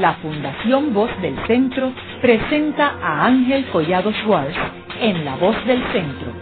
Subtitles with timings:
[0.00, 4.56] la Fundación Voz del Centro presenta a Ángel Collado Schwartz
[5.00, 6.32] en La Voz del Centro,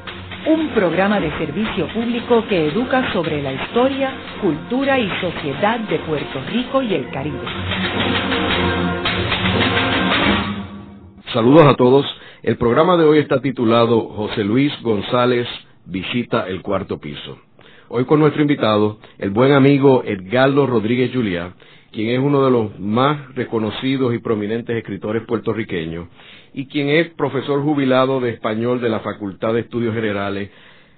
[0.46, 6.40] un programa de servicio público que educa sobre la historia, cultura y sociedad de Puerto
[6.50, 7.38] Rico y el Caribe.
[11.32, 12.06] Saludos a todos.
[12.42, 15.46] El programa de hoy está titulado José Luis González
[15.86, 17.38] visita el cuarto piso.
[17.88, 21.52] Hoy con nuestro invitado, el buen amigo Edgardo Rodríguez Juliá,
[21.94, 26.08] quien es uno de los más reconocidos y prominentes escritores puertorriqueños
[26.52, 30.50] y quien es profesor jubilado de español de la Facultad de Estudios Generales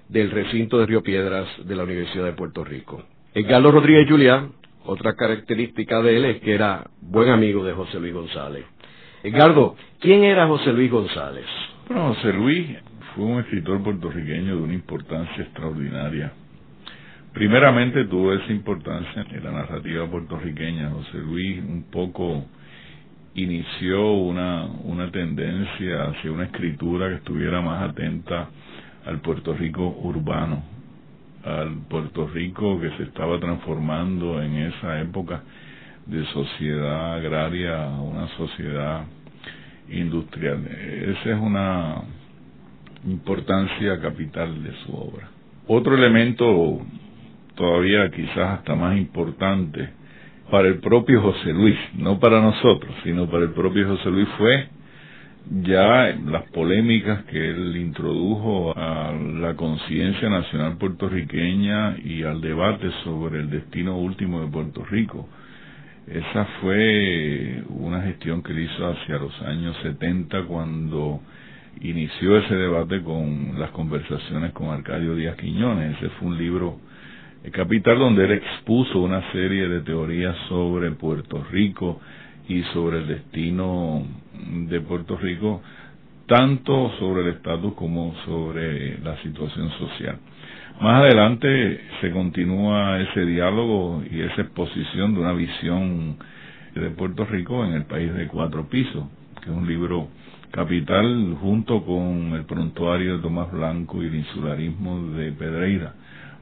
[0.09, 3.03] del recinto de Río Piedras de la Universidad de Puerto Rico.
[3.35, 4.47] Edgardo Rodríguez Juliá,
[4.85, 8.65] otra característica de él es que era buen amigo de José Luis González.
[9.21, 11.45] Edgardo, ¿quién era José Luis González?
[11.87, 12.67] Bueno, José Luis
[13.15, 16.33] fue un escritor puertorriqueño de una importancia extraordinaria.
[17.33, 20.89] Primeramente tuvo esa importancia en la narrativa puertorriqueña.
[20.89, 22.45] José Luis un poco
[23.35, 28.49] inició una, una tendencia hacia una escritura que estuviera más atenta
[29.05, 30.63] al Puerto Rico urbano,
[31.43, 35.43] al Puerto Rico que se estaba transformando en esa época
[36.07, 39.05] de sociedad agraria a una sociedad
[39.89, 40.65] industrial.
[40.67, 42.01] Esa es una
[43.05, 45.29] importancia capital de su obra.
[45.67, 46.81] Otro elemento
[47.57, 49.89] todavía quizás hasta más importante
[50.49, 54.69] para el propio José Luis, no para nosotros, sino para el propio José Luis fue
[55.63, 63.39] ya las polémicas que él introdujo a la conciencia nacional puertorriqueña y al debate sobre
[63.39, 65.27] el destino último de Puerto Rico.
[66.07, 71.21] Esa fue una gestión que él hizo hacia los años 70 cuando
[71.81, 75.97] inició ese debate con las conversaciones con Arcadio Díaz Quiñones.
[75.97, 76.79] Ese fue un libro
[77.51, 82.01] capital donde él expuso una serie de teorías sobre Puerto Rico
[82.47, 84.03] y sobre el destino
[84.67, 85.61] de Puerto Rico,
[86.27, 90.17] tanto sobre el estatus como sobre la situación social.
[90.81, 96.17] Más adelante se continúa ese diálogo y esa exposición de una visión
[96.75, 99.05] de Puerto Rico en el país de cuatro pisos,
[99.41, 100.09] que es un libro
[100.51, 105.93] capital junto con el prontuario de Tomás Blanco y el insularismo de Pedreira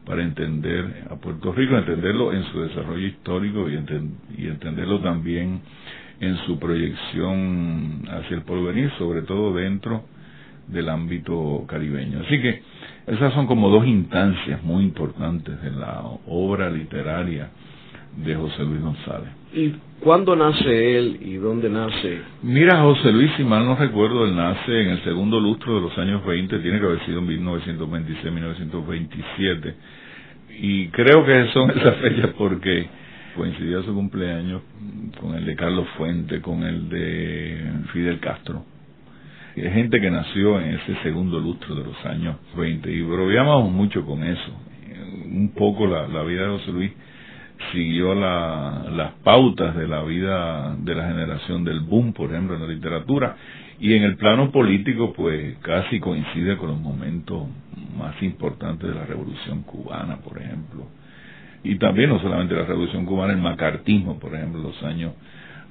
[0.06, 3.76] para entender a Puerto Rico, entenderlo en su desarrollo histórico y,
[4.48, 5.62] entenderlo también
[6.20, 10.04] en su proyección hacia el porvenir, sobre todo dentro
[10.68, 12.22] del ámbito caribeño.
[12.22, 12.62] Así que
[13.08, 17.50] esas son como dos instancias muy importantes de la obra literaria
[18.16, 19.30] de José Luis González.
[19.56, 22.20] ¿Y cuándo nace él y dónde nace?
[22.44, 25.98] Mira, José Luis, si mal no recuerdo, él nace en el segundo lustro de los
[25.98, 29.74] años 20, tiene que haber sido en 1926-1927.
[30.60, 32.86] Y creo que son esas fechas porque
[33.38, 34.62] coincidía su cumpleaños
[35.22, 38.66] con el de Carlos Fuente, con el de Fidel Castro.
[39.56, 44.06] Hay gente que nació en ese segundo lustro de los años 20 y bromeábamos mucho
[44.06, 44.52] con eso.
[45.28, 46.92] Un poco la, la vida de José Luis
[47.72, 52.62] siguió la, las pautas de la vida de la generación del boom, por ejemplo, en
[52.62, 53.36] la literatura,
[53.80, 57.48] y en el plano político, pues casi coincide con los momentos
[57.98, 60.88] más importantes de la Revolución Cubana, por ejemplo.
[61.64, 65.14] Y también no solamente la Revolución Cubana, el macartismo, por ejemplo, los años,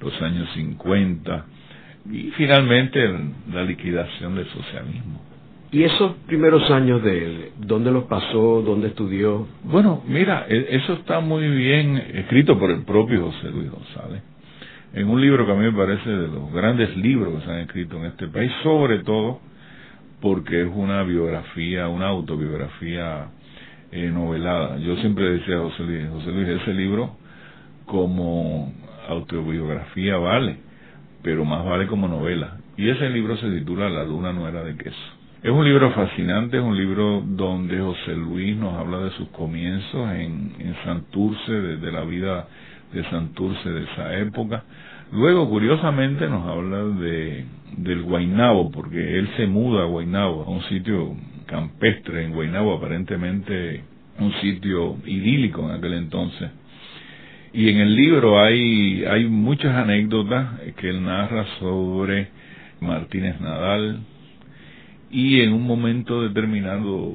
[0.01, 1.45] los años 50,
[2.11, 2.99] y finalmente
[3.51, 5.34] la liquidación del socialismo.
[5.75, 9.45] ¿Y esos primeros años de él, dónde los pasó, dónde estudió?
[9.65, 14.23] Bueno, mira, e, eso está muy bien escrito por el propio José Luis González,
[14.93, 17.59] en un libro que a mí me parece de los grandes libros que se han
[17.59, 19.41] escrito en este país, sobre todo
[20.21, 23.27] porque es una biografía, una autobiografía
[23.91, 24.77] eh, novelada.
[24.77, 27.17] Yo siempre decía a José Luis, José Luis, ese libro
[27.85, 28.73] como
[29.09, 30.55] autobiografía vale,
[31.21, 32.59] pero más vale como novela.
[32.77, 35.14] Y ese libro se titula La luna no era de queso.
[35.45, 40.09] Es un libro fascinante, es un libro donde José Luis nos habla de sus comienzos
[40.09, 42.47] en, Santurce, de, la vida
[42.91, 44.63] de Santurce de esa época.
[45.11, 47.45] Luego, curiosamente, nos habla de,
[47.77, 51.15] del Guainabo, porque él se muda a Guainabo, a un sitio
[51.45, 53.83] campestre en Guainabo, aparentemente
[54.17, 56.49] un sitio idílico en aquel entonces.
[57.53, 62.29] Y en el libro hay, hay muchas anécdotas que él narra sobre
[62.79, 63.99] Martínez Nadal,
[65.15, 67.09] y en un momento determinado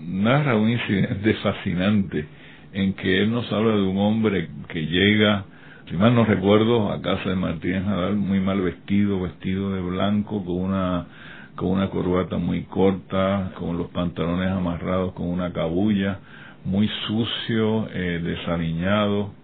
[0.00, 2.24] narra un incidente fascinante
[2.72, 5.44] en que él nos habla de un hombre que llega,
[5.86, 10.42] si mal no recuerdo, a casa de Martínez Nadal muy mal vestido, vestido de blanco,
[10.42, 11.06] con una
[11.54, 16.20] con una corbata muy corta, con los pantalones amarrados con una cabulla,
[16.64, 19.34] muy sucio, eh, desaliñado,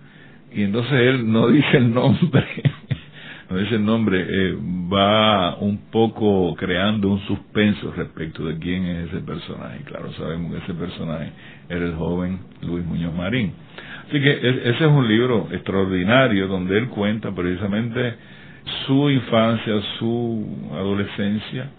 [0.51, 2.47] y entonces él no dice el nombre
[3.51, 4.57] no dice el nombre, eh,
[4.93, 9.81] va un poco creando un suspenso respecto de quién es ese personaje.
[9.85, 11.31] Claro, sabemos que ese personaje
[11.69, 13.53] era el joven Luis Muñoz Marín.
[14.07, 18.17] Así que ese es un libro extraordinario donde él cuenta precisamente
[18.87, 21.71] su infancia, su adolescencia,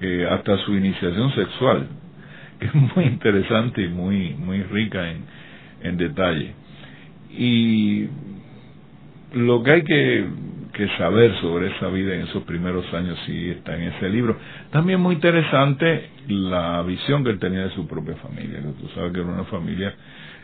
[0.00, 1.86] eh, hasta su iniciación sexual,
[2.60, 5.24] que es muy interesante y muy, muy rica en,
[5.82, 6.52] en detalle.
[7.30, 8.08] Y
[9.32, 10.26] lo que hay que,
[10.76, 14.36] que, saber sobre esa vida en esos primeros años sí está en ese libro.
[14.70, 18.60] También muy interesante la visión que él tenía de su propia familia.
[18.80, 19.94] Tú sabes que era una familia,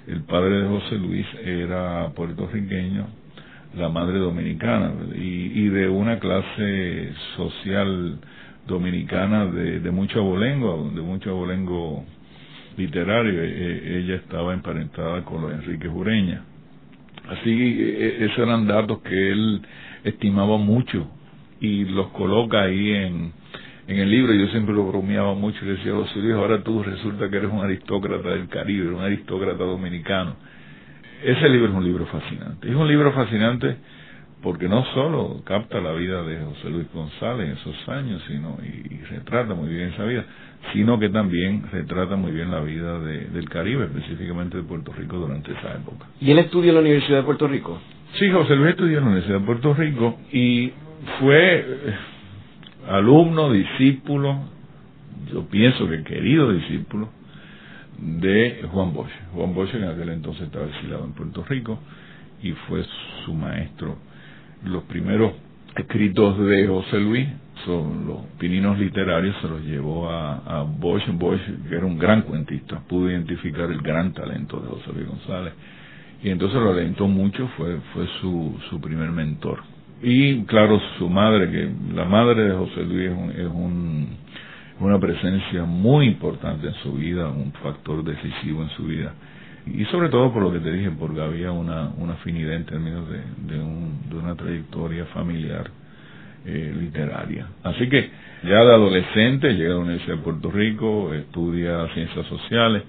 [0.07, 3.07] el padre de José Luis era puertorriqueño,
[3.77, 8.19] la madre dominicana y, de una clase social
[8.67, 12.05] dominicana de, de mucho abolengo, de mucho abolengo
[12.77, 13.43] literario.
[13.43, 16.43] E, e, ella estaba emparentada con los Enrique Jureña.
[17.29, 19.63] Así, e, esos eran datos que él
[20.05, 21.07] estimaba mucho
[21.61, 23.33] y los coloca ahí en,
[23.87, 24.35] en el libro.
[24.35, 27.61] Yo siempre lo bromeaba mucho y decía, José Luis, ahora tú resulta que eres un
[27.61, 30.37] aristócrata del Caribe, un aristócrata dominicano.
[31.25, 32.69] Ese libro es un libro fascinante.
[32.69, 33.77] Es un libro fascinante
[34.43, 38.99] porque no solo capta la vida de José Luis González en esos años, sino y,
[39.05, 40.25] retrata muy bien esa vida,
[40.73, 45.53] sino que también retrata muy bien la vida del Caribe, específicamente de Puerto Rico durante
[45.53, 46.07] esa época.
[46.21, 47.79] ¿Y él estudió en la Universidad de Puerto Rico?
[48.19, 50.73] Sí, José Luis estudió en la Universidad de Puerto Rico y
[51.19, 51.95] fue eh,
[52.89, 54.39] alumno, discípulo,
[55.33, 57.09] yo pienso que querido discípulo,
[57.99, 59.11] de Juan Bosch.
[59.35, 61.79] Juan Bosch en aquel entonces estaba exilado en Puerto Rico
[62.43, 62.85] y fue
[63.25, 63.97] su maestro
[64.65, 65.33] los primeros
[65.77, 67.29] escritos de José Luis
[67.65, 71.07] son los pininos literarios, se los llevó a, a Bosch.
[71.13, 75.53] Bosch, que era un gran cuentista, pudo identificar el gran talento de José Luis González.
[76.23, 79.61] Y entonces lo alentó mucho, fue, fue su, su primer mentor.
[80.03, 84.09] Y claro, su madre, que la madre de José Luis es, un, es un,
[84.81, 89.15] una presencia muy importante en su vida, un factor decisivo en su vida
[89.67, 93.09] y sobre todo por lo que te dije, porque había una, una afinidad en términos
[93.09, 95.71] de, de, un, de una trayectoria familiar
[96.45, 97.47] eh, literaria.
[97.63, 98.11] Así que
[98.43, 102.83] ya de adolescente llega a la Universidad de Puerto Rico, estudia ciencias sociales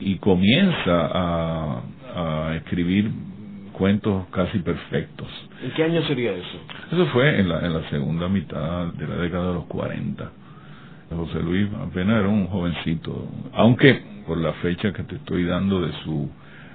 [0.00, 1.82] y comienza a,
[2.16, 3.10] a escribir
[3.72, 5.28] cuentos casi perfectos.
[5.62, 6.58] ¿En qué año sería eso?
[6.90, 10.32] Eso fue en la, en la segunda mitad de la década de los 40.
[11.14, 15.92] José Luis apenas era un jovencito, aunque por la fecha que te estoy dando de
[16.02, 16.28] su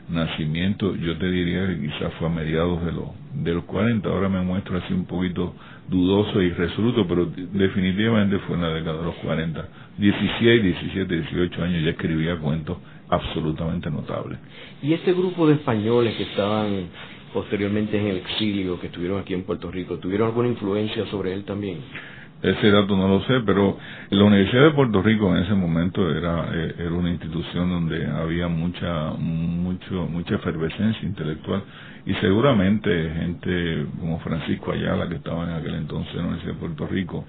[0.09, 4.29] nacimiento, yo te diría que quizás fue a mediados de los, de los 40, ahora
[4.29, 5.53] me muestro así un poquito
[5.89, 9.67] dudoso y resoluto, pero definitivamente fue en la década de los 40.
[9.97, 12.77] 16, 17, 18 años ya escribía cuentos
[13.11, 14.39] absolutamente notables.
[14.81, 16.87] ¿Y ese grupo de españoles que estaban
[17.33, 21.43] posteriormente en el exilio, que estuvieron aquí en Puerto Rico, tuvieron alguna influencia sobre él
[21.43, 21.79] también?
[22.41, 23.77] Ese dato no lo sé, pero
[24.09, 28.47] la Universidad de Puerto Rico en ese momento era, eh, era una institución donde había
[28.47, 31.61] mucha, mucho, mucha efervescencia intelectual
[32.03, 36.59] y seguramente gente como Francisco Ayala, que estaba en aquel entonces en la Universidad de
[36.59, 37.25] Puerto Rico,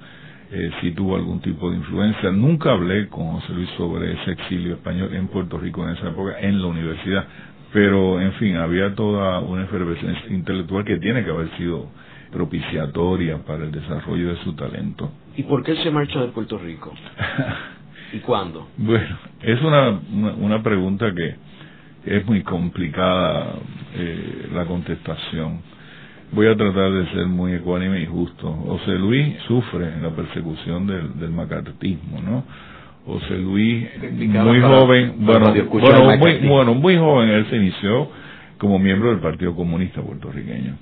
[0.55, 2.31] eh, sí tuvo algún tipo de influencia.
[2.31, 6.39] Nunca hablé con José Luis sobre ese exilio español en Puerto Rico en esa época,
[6.41, 7.27] en la universidad,
[7.73, 11.89] pero en fin, había toda una efervescencia intelectual que tiene que haber sido
[12.31, 15.11] propiciatoria para el desarrollo de su talento.
[15.37, 16.93] ¿Y por qué él se marcha de Puerto Rico?
[18.13, 18.69] ¿Y cuándo?
[18.77, 20.01] Bueno, es una,
[20.37, 21.35] una, pregunta que
[22.05, 23.55] es muy complicada
[23.95, 25.61] eh, la contestación.
[26.33, 28.51] Voy a tratar de ser muy ecuánime y justo.
[28.51, 32.45] José Luis sufre la persecución del, del macartismo, ¿no?
[33.05, 38.09] José Luis, muy joven, bueno, bueno, muy, bueno, muy joven, él se inició
[38.59, 40.77] como miembro del Partido Comunista puertorriqueño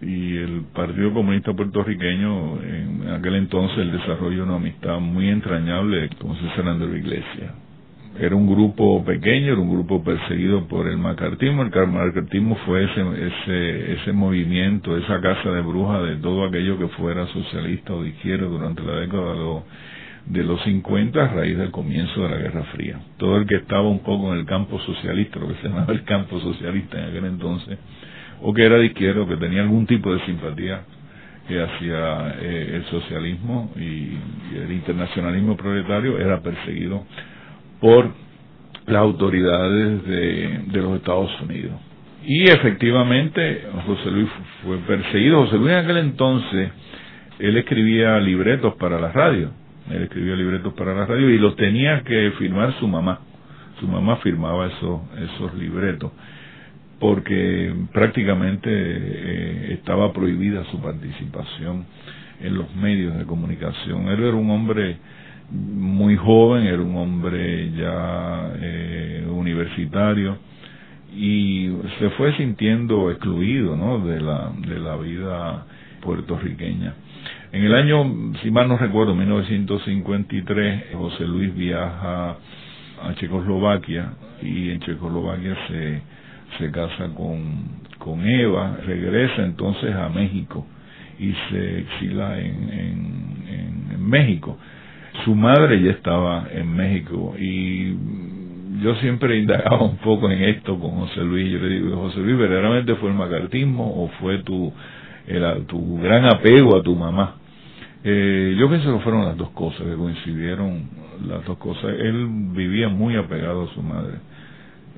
[0.00, 6.08] y el Partido Comunista Puertorriqueño en aquel entonces el desarrollo de una amistad muy entrañable
[6.20, 7.54] con César Andrés Iglesia.
[8.18, 11.62] Era un grupo pequeño, era un grupo perseguido por el macartismo.
[11.62, 16.88] El macartismo fue ese, ese, ese movimiento, esa casa de brujas de todo aquello que
[16.88, 19.62] fuera socialista o de izquierda durante la década de los,
[20.26, 23.00] de los 50 a raíz del comienzo de la Guerra Fría.
[23.18, 26.04] Todo el que estaba un poco en el campo socialista, lo que se llamaba el
[26.04, 27.78] campo socialista en aquel entonces,
[28.40, 30.82] o que era de izquierda o que tenía algún tipo de simpatía
[31.48, 34.18] hacia eh, el socialismo y,
[34.56, 37.04] el internacionalismo proletario era perseguido
[37.80, 38.10] por
[38.86, 41.72] las autoridades de, los Estados Unidos.
[42.24, 44.28] Y efectivamente José Luis
[44.64, 45.44] fue perseguido.
[45.44, 46.70] José Luis en aquel entonces,
[47.38, 49.50] él escribía libretos para la radio.
[49.90, 53.20] Él escribía libretos para la radio y los tenía que firmar su mamá.
[53.78, 56.12] Su mamá firmaba esos, esos libretos
[56.98, 61.84] porque prácticamente eh, estaba prohibida su participación
[62.40, 64.08] en los medios de comunicación.
[64.08, 64.96] Él era un hombre
[65.50, 70.38] muy joven, era un hombre ya eh, universitario
[71.14, 74.00] y se fue sintiendo excluido ¿no?
[74.00, 75.66] de, la, de la vida
[76.02, 76.94] puertorriqueña.
[77.52, 82.36] En el año, si mal no recuerdo, 1953, José Luis viaja
[83.02, 84.12] a Checoslovaquia
[84.42, 86.02] y en Checoslovaquia se,
[86.58, 90.66] se casa con, con Eva, regresa entonces a México
[91.18, 94.58] y se exila en, en, en, México.
[95.24, 97.96] Su madre ya estaba en México y
[98.82, 101.50] yo siempre indagaba un poco en esto con José Luis.
[101.52, 104.72] Yo le digo, José Luis, ¿verdaderamente fue el macartismo o fue tu,
[105.26, 107.36] el, tu gran apego a tu mamá?
[108.04, 110.88] Eh, yo pienso que fueron las dos cosas, que coincidieron
[111.26, 111.94] las dos cosas.
[111.98, 114.18] Él vivía muy apegado a su madre.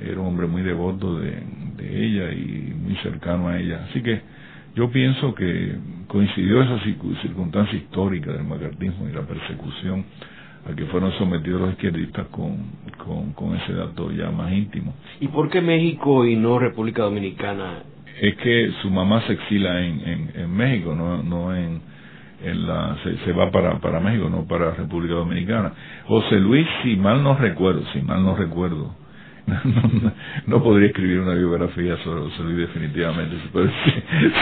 [0.00, 1.42] Era un hombre muy devoto de,
[1.76, 3.86] de ella y muy cercano a ella.
[3.88, 4.20] Así que
[4.74, 10.04] yo pienso que coincidió esa circunstancia histórica del macartismo y la persecución
[10.70, 14.94] a que fueron sometidos los izquierdistas con, con, ese dato ya más íntimo.
[15.20, 17.82] ¿Y por qué México y no República Dominicana?
[18.20, 21.80] Es que su mamá se exila en, en, en México, no, no en,
[22.42, 25.72] en la, se, se, va para, para México, no para República Dominicana.
[26.06, 28.94] José Luis, si mal no recuerdo, si mal no recuerdo,
[30.46, 33.70] no, podría escribir una biografía sobre José Luis definitivamente, pero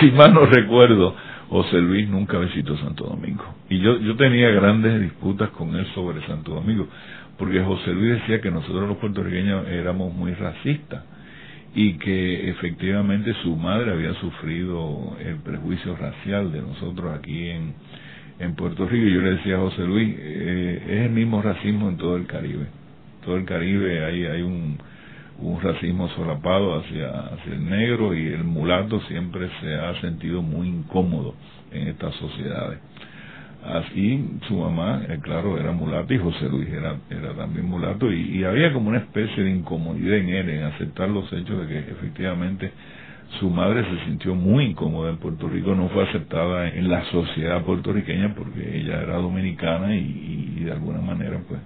[0.01, 1.15] si, mal no recuerdo,
[1.49, 3.45] José Luis nunca visitó Santo Domingo.
[3.69, 6.89] Y yo, yo tenía grandes disputas con él sobre Santo Domingo,
[7.39, 11.05] porque José Luis decía que nosotros los puertorriqueños éramos muy racistas
[11.75, 17.75] y que efectivamente su madre había sufrido el prejuicio racial de nosotros aquí en,
[18.39, 19.07] en Puerto Rico.
[19.07, 22.27] Y yo le decía a José Luis, eh, es el mismo racismo en todo el
[22.27, 22.67] Caribe.
[23.25, 24.79] Todo el Caribe hay, hay un,
[25.39, 30.69] un racismo solapado hacia, hacia el negro y el mulato siempre se ha sentido muy
[30.69, 31.35] incómodo
[31.71, 32.79] en estas sociedades.
[33.65, 38.45] Así su mamá, eh, claro, era mulato y José Luis era, era también mulato y,
[38.45, 42.71] había como una especie de incomodidad en él en aceptar los hechos de que efectivamente
[43.41, 47.63] su madre se sintió muy incómoda en Puerto Rico, no fue aceptada en la sociedad
[47.65, 51.61] puertorriqueña porque ella era dominicana y, y de alguna manera pues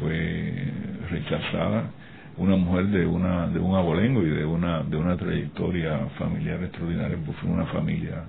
[0.00, 0.72] fue
[1.10, 1.90] rechazada
[2.36, 7.16] una mujer de una de un abolengo y de una de una trayectoria familiar extraordinaria
[7.24, 8.24] pues fue una familia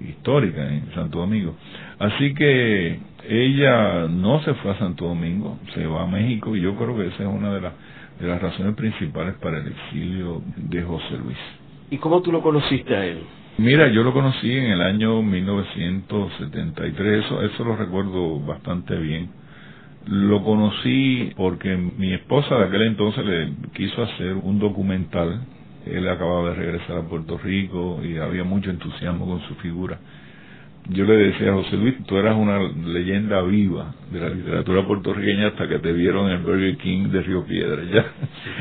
[0.00, 1.56] histórica en Santo Domingo.
[1.98, 2.98] Así que
[3.28, 7.06] ella no se fue a Santo Domingo se va a México y yo creo que
[7.06, 7.72] esa es una de las
[8.20, 11.38] de las razones principales para el exilio de José Luis.
[11.90, 13.18] ¿y cómo tú lo conociste a él?
[13.58, 19.30] Mira, yo lo conocí en el año 1973, eso, eso lo recuerdo bastante bien
[20.06, 25.42] lo conocí porque mi esposa de aquel entonces le quiso hacer un documental.
[25.84, 29.98] Él acababa de regresar a Puerto Rico y había mucho entusiasmo con su figura.
[30.88, 35.48] Yo le decía a José Luis, tú eras una leyenda viva de la literatura puertorriqueña
[35.48, 37.82] hasta que te vieron en Burger King de Río Piedra.
[37.92, 38.06] Ya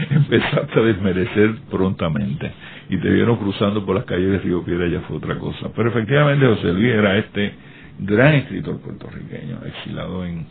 [0.16, 2.52] empezaste a desmerecer prontamente
[2.90, 5.70] y te vieron cruzando por las calles de Río Piedra, ya fue otra cosa.
[5.76, 7.54] Pero efectivamente José Luis era este
[8.00, 10.48] gran escritor puertorriqueño, exilado en,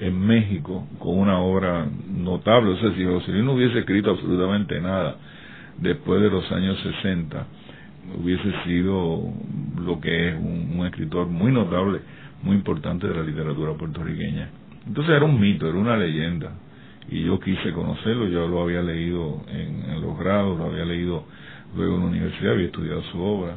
[0.00, 2.70] en México con una obra notable.
[2.70, 5.16] O sea, si José no hubiese escrito absolutamente nada
[5.78, 7.46] después de los años 60,
[8.20, 9.32] hubiese sido
[9.84, 12.00] lo que es un, escritor muy notable,
[12.42, 14.50] muy importante de la literatura puertorriqueña.
[14.86, 16.52] Entonces era un mito, era una leyenda.
[17.10, 21.24] Y yo quise conocerlo, yo lo había leído en, los grados, lo había leído
[21.74, 23.56] luego en la universidad, había estudiado su obra.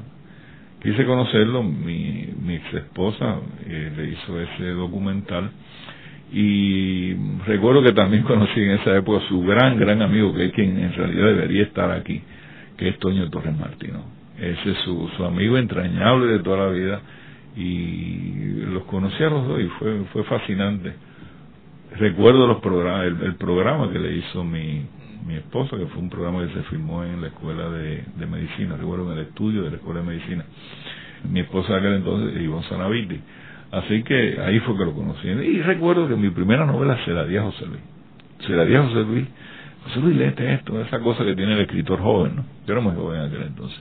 [0.81, 5.51] Quise conocerlo, mi, mi ex esposa eh, le hizo ese documental
[6.31, 7.13] y
[7.45, 10.93] recuerdo que también conocí en esa época su gran, gran amigo, que es quien en
[10.93, 12.21] realidad debería estar aquí,
[12.77, 14.01] que es Toño Torres Martino.
[14.39, 17.01] Ese es su, su amigo entrañable de toda la vida
[17.57, 20.93] y los conocí a los dos y fue, fue fascinante.
[21.97, 24.85] Recuerdo los programas, el, programa que le hizo mi,
[25.27, 28.77] mi esposa, que fue un programa que se filmó en la escuela de, de medicina,
[28.77, 30.45] recuerdo en el estudio de la escuela de medicina.
[31.29, 33.19] Mi esposa aquel entonces, Ivonne Sanaviti
[33.71, 35.27] Así que ahí fue que lo conocí.
[35.27, 37.81] Y recuerdo que mi primera novela se la di a José Luis.
[38.45, 39.27] Se la di a José Luis.
[39.85, 42.45] José Luis, léete esto, esa cosa que tiene el escritor joven, ¿no?
[42.67, 43.79] Yo era muy joven en aquel entonces.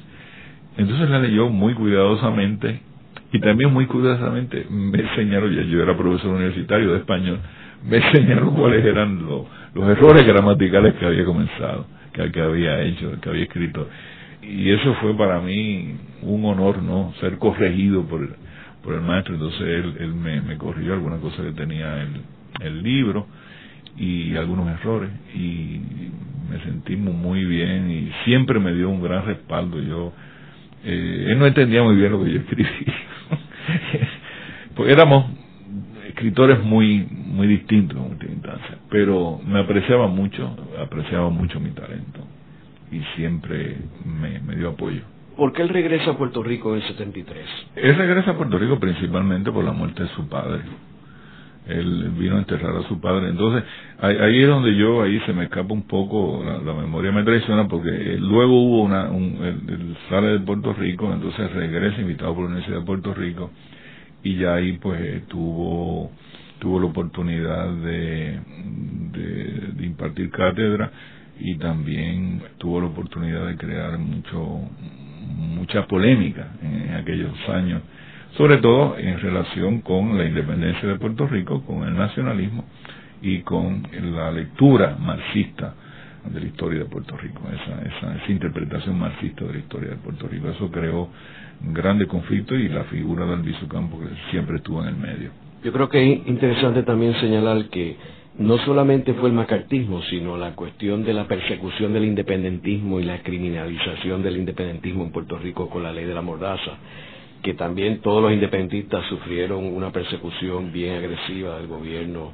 [0.77, 2.81] Entonces la leyó muy cuidadosamente
[3.33, 7.41] y también muy cuidadosamente me enseñaron, ya yo era profesor universitario de español,
[7.85, 13.13] me enseñaron cuáles eran los, los errores gramaticales que había comenzado, que, que había hecho,
[13.21, 13.89] que había escrito.
[14.43, 17.13] Y eso fue para mí un honor, ¿no?
[17.21, 18.27] Ser corregido por
[18.83, 22.21] por el maestro, entonces él, él me, me corrigió algunas cosas que tenía el,
[22.61, 23.27] el libro
[23.97, 25.81] y algunos errores y
[26.51, 29.81] me sentí muy bien y siempre me dio un gran respaldo.
[29.81, 30.13] Yo,
[30.85, 32.71] eh, él no entendía muy bien lo que yo escribía.
[34.75, 35.27] pues éramos
[36.09, 42.21] escritores muy muy distintos en última instancia, pero me apreciaba mucho, apreciaba mucho mi talento
[42.91, 45.03] y siempre me, me dio apoyo.
[45.41, 47.47] ¿Por qué él regresa a Puerto Rico en el 73?
[47.77, 50.61] Él regresa a Puerto Rico principalmente por la muerte de su padre.
[51.67, 53.31] Él vino a enterrar a su padre.
[53.31, 53.65] Entonces,
[54.03, 58.19] ahí, es donde yo, ahí se me escapa un poco, la, memoria me traiciona, porque
[58.21, 62.81] luego hubo una, un, él, sale de Puerto Rico, entonces regresa invitado por la Universidad
[62.81, 63.51] de Puerto Rico,
[64.23, 66.11] y ya ahí pues tuvo
[66.59, 68.41] tuvo la oportunidad de,
[69.75, 70.93] de impartir cátedra
[71.39, 74.69] y también tuvo la oportunidad de crear mucho
[75.37, 77.83] mucha polémica en aquellos años,
[78.37, 82.65] sobre todo en relación con la independencia de Puerto Rico, con el nacionalismo
[83.23, 83.83] y con
[84.15, 85.75] la lectura marxista
[86.25, 89.97] de la historia de Puerto Rico, esa, esa, esa interpretación marxista de la historia de
[89.97, 90.49] Puerto Rico.
[90.51, 91.09] Eso creó
[91.63, 95.31] grandes conflictos y la figura de Albizu Campo que siempre estuvo en el medio.
[95.63, 97.97] Yo creo que es interesante también señalar que
[98.41, 103.23] no solamente fue el macartismo, sino la cuestión de la persecución del independentismo y la
[103.23, 106.73] criminalización del independentismo en Puerto Rico con la ley de la mordaza,
[107.43, 112.33] que también todos los independentistas sufrieron una persecución bien agresiva del gobierno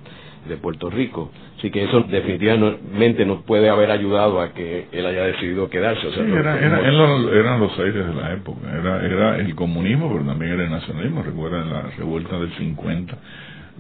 [0.49, 1.33] de Puerto Rico.
[1.59, 6.07] Así que eso definitivamente nos puede haber ayudado a que él haya decidido quedarse.
[6.07, 8.61] O sea, eran los aires de la época.
[8.73, 11.25] Era, era el comunismo, pero también era el nacionalismo.
[11.25, 13.19] Recuerda la revuelta del 50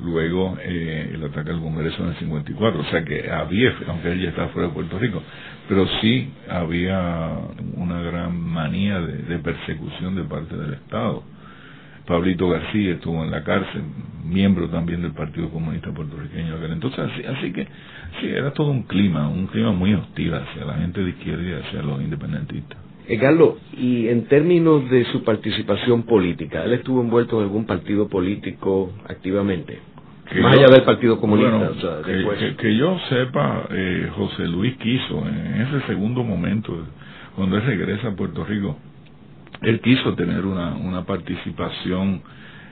[0.02, 4.22] luego eh, el ataque al Congreso en el 54, o sea que había, aunque él
[4.22, 5.22] ya estaba fuera de Puerto Rico,
[5.68, 7.32] pero sí había
[7.74, 11.22] una gran manía de, persecución de parte del Estado.
[12.06, 13.82] Pablito García estuvo en la cárcel,
[14.24, 17.66] miembro también del Partido Comunista Puertorriqueño entonces, así, así que
[18.20, 21.52] sí, era todo un clima, un clima muy hostil hacia la gente de izquierda y
[21.52, 22.85] hacia los independentistas.
[23.08, 28.08] Eh, Carlos, y en términos de su participación política, ¿él estuvo envuelto en algún partido
[28.08, 29.78] político activamente?
[30.42, 31.70] Más allá del Partido Comunista.
[32.58, 36.76] que, yo sepa, eh, José Luis quiso, en ese segundo momento,
[37.36, 38.76] cuando él regresa a Puerto Rico,
[39.62, 42.22] él quiso tener una, una participación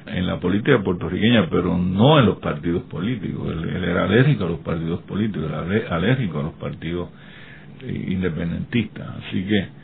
[0.06, 3.52] en la política puertorriqueña, pero no en los partidos políticos.
[3.52, 7.08] Él, él era alérgico a los partidos políticos, era alérgico a los partidos
[7.82, 9.08] eh, independentistas.
[9.26, 9.83] Así que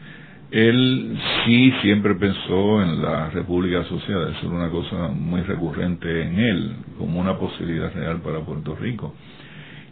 [0.50, 6.38] él sí siempre pensó en la República Asociada, eso era una cosa muy recurrente en
[6.40, 9.14] él, como una posibilidad real para Puerto Rico.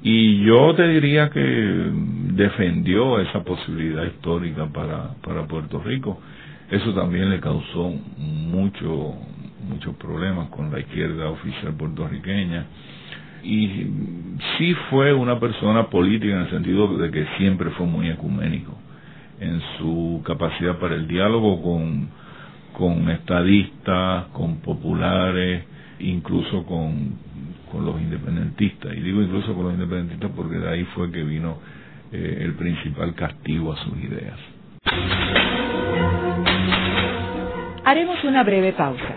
[0.03, 6.21] Y yo te diría que defendió esa posibilidad histórica para, para Puerto Rico.
[6.71, 9.15] Eso también le causó mucho,
[9.69, 12.67] muchos problemas con la izquierda oficial puertorriqueña.
[13.43, 13.87] Y
[14.57, 18.77] sí fue una persona política en el sentido de que siempre fue muy ecuménico
[19.41, 22.09] en su capacidad para el diálogo con,
[22.73, 25.65] con estadistas, con populares,
[26.01, 27.17] incluso con,
[27.71, 28.93] con los independentistas.
[28.97, 31.59] Y digo incluso con los independentistas porque de ahí fue que vino
[32.13, 34.39] eh, el principal castigo a sus ideas.
[37.85, 39.15] Haremos una breve pausa,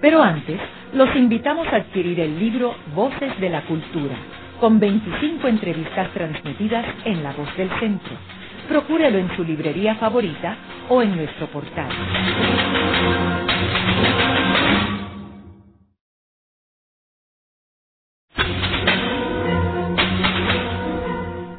[0.00, 0.58] pero antes
[0.94, 4.14] los invitamos a adquirir el libro Voces de la Cultura,
[4.60, 8.14] con 25 entrevistas transmitidas en La Voz del Centro
[8.68, 10.56] procúrelo en su librería favorita
[10.88, 11.90] o en nuestro portal.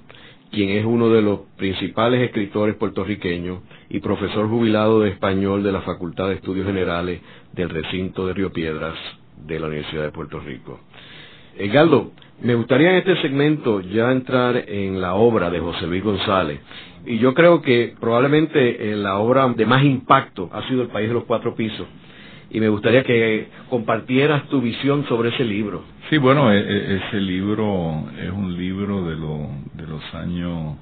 [0.51, 3.59] quien es uno de los principales escritores puertorriqueños
[3.89, 7.21] y profesor jubilado de español de la Facultad de Estudios Generales
[7.53, 8.95] del recinto de Río Piedras
[9.45, 10.79] de la Universidad de Puerto Rico.
[11.57, 16.61] Edgardo, me gustaría en este segmento ya entrar en la obra de José Luis González.
[17.05, 21.09] Y yo creo que probablemente eh, la obra de más impacto ha sido El País
[21.09, 21.87] de los Cuatro Pisos,
[22.51, 25.83] y me gustaría que compartieras tu visión sobre ese libro.
[26.09, 29.15] Sí, bueno, e, e, ese libro es un libro de,
[29.81, 30.77] de los años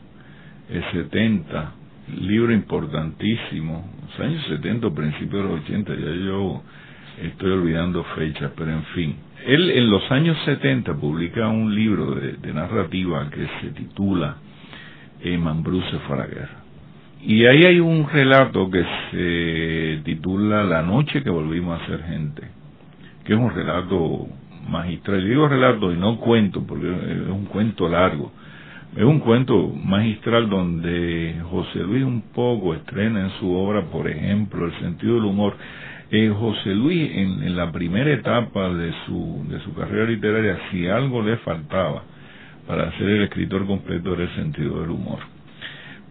[0.92, 1.72] 70,
[2.22, 6.62] libro importantísimo, los años 70, principios de los 80, ya yo
[7.22, 9.16] estoy olvidando fechas, pero en fin.
[9.46, 14.38] Él en los años 70 publica un libro de, narrativa que se titula
[15.22, 16.67] eh, Mambrú guerra.
[17.22, 22.44] Y ahí hay un relato que se titula La noche que volvimos a ser gente,
[23.26, 24.28] que es un relato
[24.70, 25.22] magistral.
[25.22, 28.32] Yo digo relato y no cuento, porque es un cuento largo.
[28.96, 34.66] Es un cuento magistral donde José Luis un poco estrena en su obra, por ejemplo,
[34.66, 35.56] el sentido del humor.
[36.10, 40.88] Eh, José Luis, en, en, la primera etapa de su, de su carrera literaria, si
[40.88, 42.04] algo le faltaba
[42.66, 45.37] para ser el escritor completo era el sentido del humor.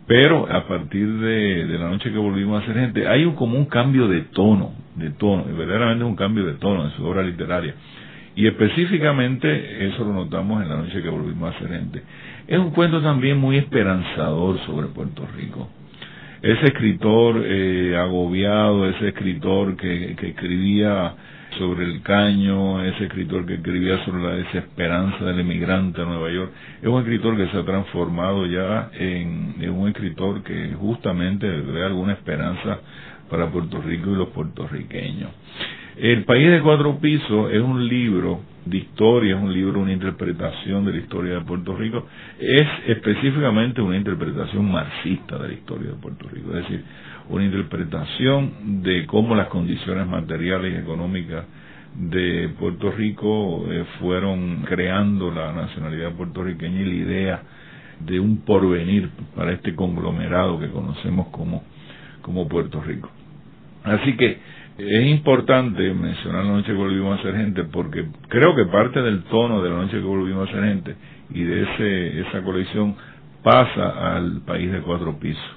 [0.07, 3.67] Pero a partir de, la noche que volvimos a ser gente, hay un, como un
[3.67, 7.75] cambio de tono, de tono, y verdaderamente un cambio de tono en su obra literaria.
[8.37, 12.03] Y específicamente eso lo notamos en la noche que volvimos a ser gente.
[12.47, 15.69] Es un cuento también muy esperanzador sobre Puerto Rico.
[16.43, 21.15] Ese escritor eh, agobiado, ese escritor que, que escribía
[21.59, 26.53] sobre el caño, ese escritor que escribía sobre la desesperanza del emigrante a Nueva York,
[26.81, 32.13] es un escritor que se ha transformado ya en, un escritor que justamente ve alguna
[32.13, 32.79] esperanza
[33.31, 35.31] para Puerto Rico y los puertorriqueños.
[35.97, 40.85] El País de Cuatro Pisos es un libro de historia, es un libro, una interpretación
[40.85, 42.07] de la historia de Puerto Rico,
[42.39, 46.85] es específicamente una interpretación marxista de la historia de Puerto Rico, es decir,
[47.29, 51.45] una interpretación de cómo las condiciones materiales y económicas
[51.95, 57.43] de Puerto Rico eh, fueron creando la nacionalidad puertorriqueña y la idea
[58.01, 61.63] de un porvenir para este conglomerado que conocemos como,
[62.21, 63.11] como Puerto Rico.
[63.83, 64.39] Así que
[64.79, 69.23] es importante mencionar la noche que volvimos a ser gente porque creo que parte del
[69.25, 70.95] tono de la noche que volvimos a ser gente
[71.31, 72.95] y de ese, esa colección
[73.43, 75.57] pasa al país de cuatro pisos.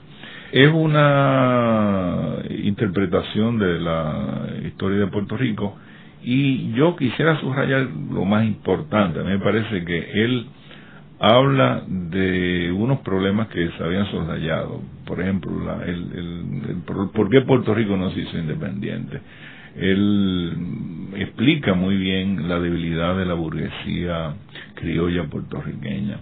[0.51, 5.77] Es una interpretación de la historia de Puerto Rico
[6.23, 9.19] y yo quisiera subrayar lo más importante.
[9.19, 10.47] A mí me parece que él
[11.19, 14.81] habla de unos problemas que se habían soslayado.
[15.05, 15.51] Por ejemplo,
[15.83, 19.21] el, el, por qué Puerto Rico no se hizo independiente.
[19.75, 24.33] Él explica muy bien la debilidad de la burguesía
[24.73, 26.19] criolla puertorriqueña.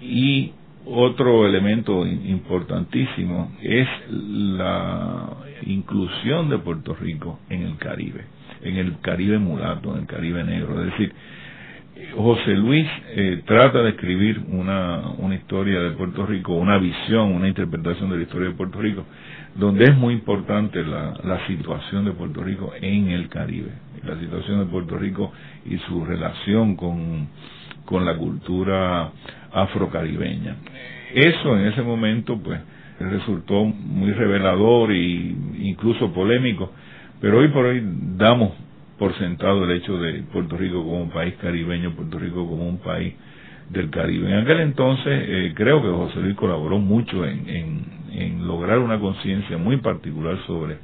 [0.00, 0.52] Y
[0.86, 5.28] otro elemento importantísimo es la
[5.66, 8.24] inclusión de Puerto Rico en el Caribe,
[8.62, 10.80] en el Caribe mulato, en el Caribe negro.
[10.80, 11.12] Es decir,
[12.16, 17.48] José Luis eh, trata de escribir una, una historia de Puerto Rico, una visión, una
[17.48, 19.04] interpretación de la historia de Puerto Rico,
[19.54, 23.70] donde es muy importante la, la situación de Puerto Rico en el Caribe,
[24.04, 25.32] la situación de Puerto Rico
[25.64, 27.28] y su relación con,
[27.84, 29.12] con la cultura
[29.54, 30.56] afrocaribeña.
[31.14, 32.60] Eso en ese momento pues
[33.00, 36.72] resultó muy revelador e incluso polémico,
[37.20, 37.82] pero hoy por hoy
[38.16, 38.52] damos
[38.98, 42.78] por sentado el hecho de Puerto Rico como un país caribeño, Puerto Rico como un
[42.78, 43.14] país
[43.70, 44.30] del Caribe.
[44.30, 47.48] En aquel entonces eh, creo que José Luis colaboró mucho en,
[48.12, 50.76] en, lograr una conciencia muy particular sobre,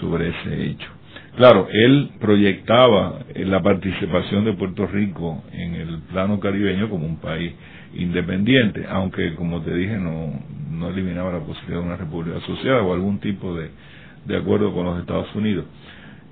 [0.00, 0.88] sobre ese hecho.
[1.36, 7.18] Claro, él proyectaba eh, la participación de Puerto Rico en el plano caribeño como un
[7.18, 7.52] país
[7.94, 10.32] independiente, aunque como te dije no,
[10.70, 13.68] no eliminaba la posibilidad de una república asociada o algún tipo de,
[14.24, 15.66] de acuerdo con los Estados Unidos.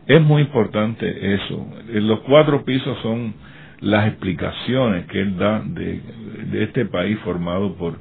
[0.07, 1.67] Es muy importante eso.
[1.93, 3.35] Los cuatro pisos son
[3.81, 6.01] las explicaciones que él da de,
[6.51, 7.99] de este país formado por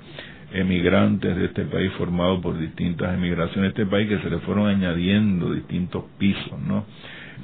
[0.53, 5.51] emigrantes, de este país formado por distintas emigraciones, este país que se le fueron añadiendo
[5.51, 6.85] distintos pisos, ¿no?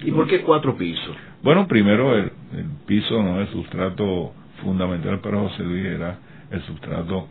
[0.04, 1.15] ¿Y por qué cuatro pisos?
[1.41, 3.41] Bueno, primero el, el piso, ¿no?
[3.41, 6.19] El sustrato fundamental para José Luis era
[6.52, 7.28] el sustrato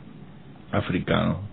[0.72, 1.48] africano,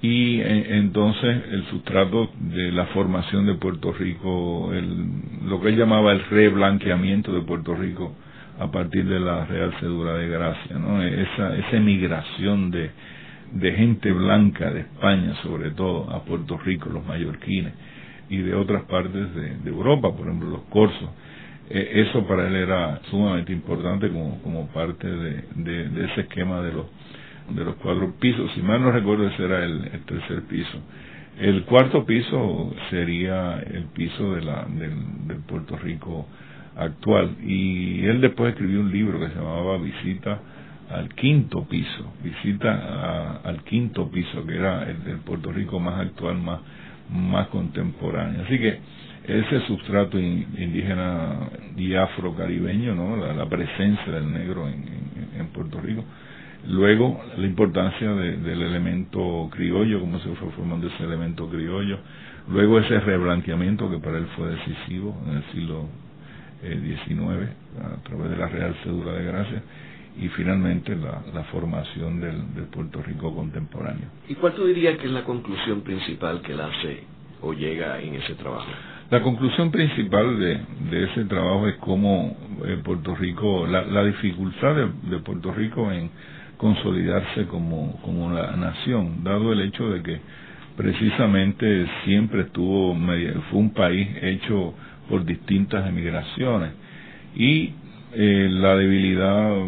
[0.00, 5.76] y eh, entonces el sustrato de la formación de Puerto Rico, el, lo que él
[5.76, 8.14] llamaba el reblanqueamiento de Puerto Rico
[8.60, 11.02] a partir de la Real Cedura de Gracia, ¿no?
[11.02, 12.90] esa, esa emigración de,
[13.52, 17.72] de gente blanca de España sobre todo a Puerto Rico, los mallorquines
[18.28, 21.08] y de otras partes de, Europa, por ejemplo los corsos.
[21.70, 26.72] Eh, eso para él era sumamente importante como, como parte de, de, ese esquema de
[26.72, 26.86] los
[27.50, 30.78] de los cuatro pisos, si mal no recuerdo ese era el, tercer piso.
[31.38, 36.26] El cuarto piso sería el piso de la, del, Puerto Rico
[36.76, 37.36] actual.
[37.42, 40.40] Y él después escribió un libro que se llamaba Visita
[40.90, 46.38] al quinto piso, visita al quinto piso, que era el del Puerto Rico más actual,
[46.38, 46.60] más,
[47.10, 48.42] más contemporáneo.
[48.44, 48.78] Así que
[49.26, 53.16] ese sustrato indígena y afrocaribeño, ¿no?
[53.16, 54.84] la, presencia del negro en,
[55.38, 56.04] en Puerto Rico,
[56.66, 61.98] Luego, la importancia del elemento criollo, cómo se fue formando ese elemento criollo.
[62.48, 65.88] Luego, ese reblanqueamiento que para él fue decisivo en el siglo
[66.60, 67.48] XIX eh,
[67.80, 69.62] a través de la Real Cédula de Gracia.
[70.18, 74.06] Y finalmente, la, formación del, Puerto Rico contemporáneo.
[74.28, 77.04] ¿Y cuál tú dirías que es la conclusión principal que él hace
[77.40, 78.66] o llega en ese trabajo?
[79.10, 84.74] La conclusión principal de, de ese trabajo es cómo eh, Puerto Rico, la, la dificultad
[84.74, 86.10] de Puerto Rico en
[86.58, 90.20] consolidarse como, como una nación, dado el hecho de que
[90.76, 92.94] precisamente siempre estuvo,
[93.50, 94.74] fue un país hecho
[95.08, 96.72] por distintas emigraciones
[97.34, 97.72] y
[98.12, 99.66] eh, la debilidad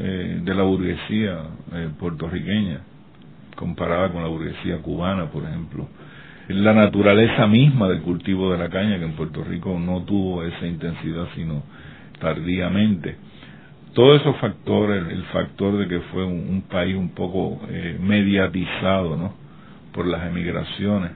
[0.00, 1.40] eh, de la burguesía
[1.72, 2.80] eh, puertorriqueña
[3.56, 5.88] comparada con la burguesía cubana, por ejemplo,
[6.48, 10.66] la naturaleza misma del cultivo de la caña, que en Puerto Rico no tuvo esa
[10.66, 11.62] intensidad sino
[12.20, 13.16] tardíamente
[13.98, 19.32] todos esos factores, el factor de que fue un, país un poco eh, mediatizado, ¿no?
[19.92, 21.10] Por las emigraciones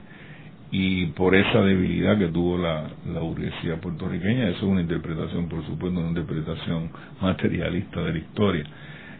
[0.75, 5.63] y por esa debilidad que tuvo la, la burguesía puertorriqueña, eso es una interpretación, por
[5.67, 6.89] supuesto, una interpretación
[7.21, 8.63] materialista de la historia.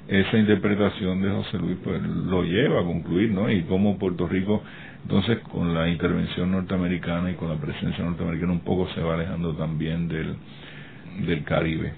[0.08, 3.52] Esa interpretación de José Luis pues lo lleva a concluir, ¿no?
[3.52, 4.64] Y cómo Puerto Rico,
[5.04, 9.54] entonces, con la intervención norteamericana y con la presencia norteamericana, un poco se va alejando
[9.54, 11.94] también del, Caribe.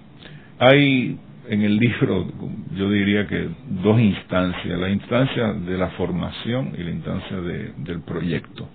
[0.59, 2.27] Hay en el libro
[2.75, 3.47] yo diría que
[3.81, 8.67] dos instancias, la instancia de la formación y la instancia de, del proyecto.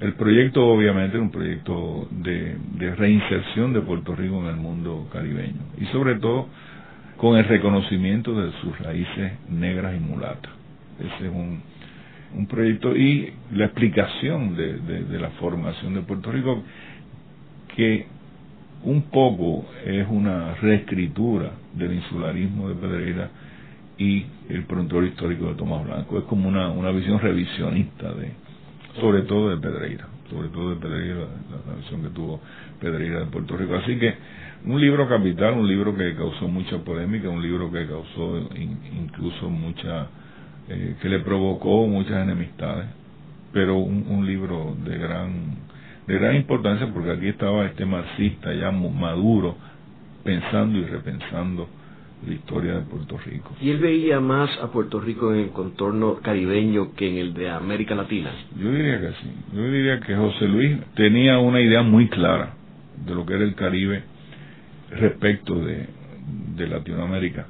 [0.00, 5.08] El proyecto obviamente es un proyecto de, de, reinserción de Puerto Rico en el mundo
[5.12, 6.46] caribeño y sobre todo
[7.16, 10.52] con el reconocimiento de sus raíces negras y mulatas.
[11.00, 11.62] Ese es un,
[12.36, 16.62] un proyecto y la explicación de, la formación de Puerto Rico
[17.74, 18.06] que
[18.84, 23.30] un poco es una reescritura del insularismo de Pedreira
[23.98, 26.18] y el prontuario histórico de Tomás Blanco.
[26.18, 28.30] Es como una, una visión revisionista de,
[29.00, 31.26] sobre todo de Pedreira, sobre todo de Pedreira,
[31.66, 32.40] la, visión que tuvo
[32.80, 33.74] Pedreira de Puerto Rico.
[33.74, 34.14] Así que
[34.64, 40.08] un libro capital, un libro que causó mucha polémica, un libro que causó incluso mucha,
[40.68, 42.86] eh, que le provocó muchas enemistades,
[43.52, 45.68] pero un, un libro de gran
[46.06, 49.56] de gran importancia porque aquí estaba este marxista ya maduro
[50.24, 51.68] pensando y repensando
[52.26, 53.56] la historia de Puerto Rico.
[53.60, 57.48] ¿Y él veía más a Puerto Rico en el contorno caribeño que en el de
[57.48, 58.30] América Latina?
[58.56, 59.30] Yo diría que sí.
[59.54, 62.54] Yo diría que José Luis tenía una idea muy clara
[63.04, 64.02] de lo que era el Caribe
[64.90, 65.86] respecto de,
[66.56, 67.46] de Latinoamérica.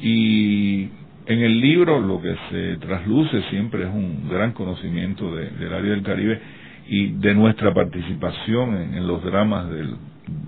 [0.00, 0.88] Y
[1.26, 6.02] en el libro lo que se trasluce siempre es un gran conocimiento del área del
[6.02, 6.40] Caribe
[6.88, 9.94] y de nuestra participación en, los dramas del,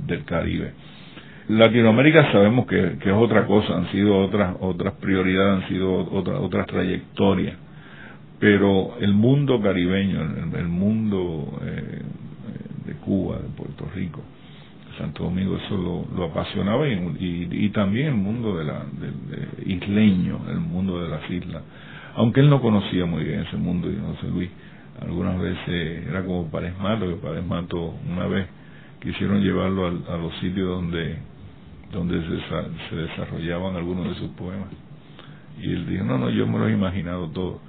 [0.06, 0.72] del, Caribe.
[1.50, 6.66] Latinoamérica sabemos que, es otra cosa, han sido otras otras prioridades, han sido otras otras
[6.66, 7.56] trayectorias,
[8.38, 10.20] pero el mundo caribeño,
[10.56, 12.02] el, mundo eh,
[12.86, 14.22] de Cuba, de Puerto Rico,
[14.96, 18.84] Santo Domingo, eso lo, apasionaba y, y, también el mundo de la
[19.66, 21.62] isleño, el mundo de las islas,
[22.14, 24.50] aunque él no conocía muy bien ese mundo, y no sé Luis
[25.00, 28.46] algunas veces era como Paresmato, que Paresmato una vez
[29.00, 31.16] quisieron llevarlo a, los sitios donde
[31.92, 32.20] donde
[32.90, 34.68] se, desarrollaban algunos de sus poemas.
[35.60, 37.60] Y él dijo, no, no, yo me lo he imaginado todo.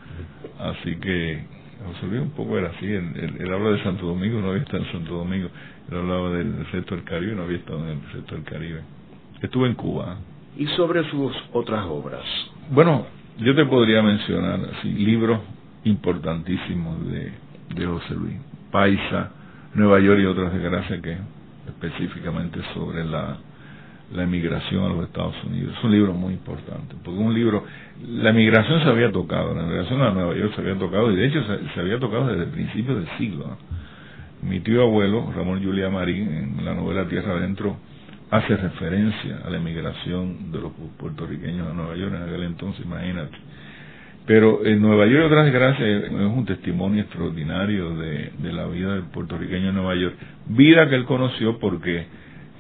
[0.60, 1.44] Así que
[1.86, 4.92] José Luis un poco era así, él, habla de Santo Domingo, no había estado en
[4.92, 5.50] Santo Domingo,
[5.90, 8.82] él hablaba del sector del Caribe, no había estado en el sector del Caribe.
[9.42, 10.18] Estuve en Cuba.
[10.58, 12.24] ¿Y sobre sus otras obras?
[12.70, 13.08] Bueno,
[13.40, 15.40] yo te podría mencionar así, libros
[15.84, 17.32] importantísimos de,
[17.74, 18.36] de José Luis.
[18.72, 19.32] Paisa,
[19.74, 21.18] Nueva York y otras desgracias que
[21.68, 23.38] específicamente sobre la,
[24.14, 25.76] la emigración a los Estados Unidos.
[25.78, 27.64] Es un libro muy importante, porque un libro,
[28.08, 31.28] la emigración se había tocado, la emigración a Nueva York se había tocado, y de
[31.28, 31.44] hecho
[31.74, 33.58] se, había tocado desde el principio del siglo.
[34.42, 37.78] Mi tío abuelo, Ramón Julia Marín, en la novela Tierra Adentro,
[38.32, 43.38] hace referencia a la emigración de los puertorriqueños a Nueva York en aquel entonces, imagínate
[44.26, 49.70] pero en Nueva York, otras desgracias, es un testimonio extraordinario de, la vida del puertorriqueño
[49.70, 50.16] en Nueva York.
[50.48, 52.06] Vida que él conoció porque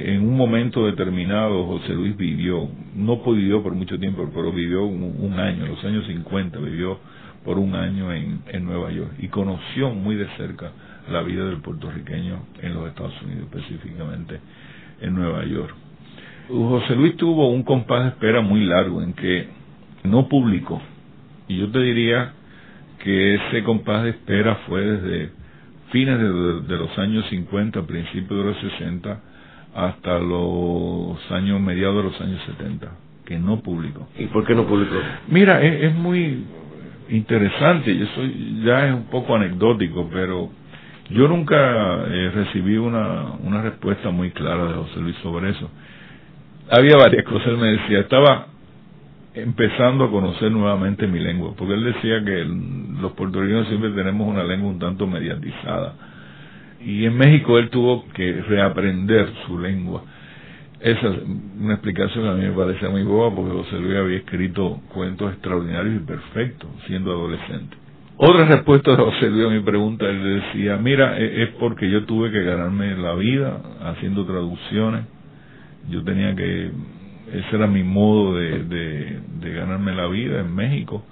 [0.05, 5.39] en un momento determinado José Luis vivió, no vivió por mucho tiempo, pero vivió un,
[5.39, 6.99] año, en los años 50, vivió
[7.43, 10.71] por un año en, en Nueva York y conoció muy de cerca
[11.09, 14.39] la vida del puertorriqueño en los Estados Unidos, específicamente
[15.01, 15.73] en Nueva York.
[16.47, 19.47] José Luis tuvo un compás de espera muy largo en que
[20.03, 20.81] no publicó,
[21.47, 22.33] y yo te diría
[23.03, 25.31] que ese compás de espera fue desde
[25.91, 29.19] fines de, los años 50, principios de los 60,
[29.75, 32.91] hasta los años mediados de los años 70,
[33.25, 34.07] que no publicó.
[34.17, 34.95] ¿Y por qué no publicó?
[35.27, 36.45] Mira, es, muy
[37.09, 38.21] interesante, y eso
[38.63, 40.49] ya es un poco anecdótico, pero
[41.09, 45.69] yo nunca eh, recibí una, una respuesta muy clara de José Luis sobre eso.
[46.69, 48.47] Había varias cosas, él me decía, estaba
[49.33, 52.45] empezando a conocer nuevamente mi lengua, porque él decía que
[53.01, 56.10] los puertorriqueños siempre tenemos una lengua un tanto mediatizada.
[56.85, 60.03] Y en México él tuvo que reaprender su lengua.
[60.79, 61.15] Esa es
[61.59, 65.31] una explicación que a mí me parece muy boba, porque José Luis había escrito cuentos
[65.33, 67.77] extraordinarios y perfectos siendo adolescente.
[68.17, 72.05] Otra respuesta de José Luis a mi pregunta, él decía, mira, e-, es porque yo
[72.05, 75.05] tuve que ganarme la vida haciendo traducciones.
[75.89, 76.71] Yo tenía que
[77.33, 81.03] ese era mi modo de, de, ganarme la vida en México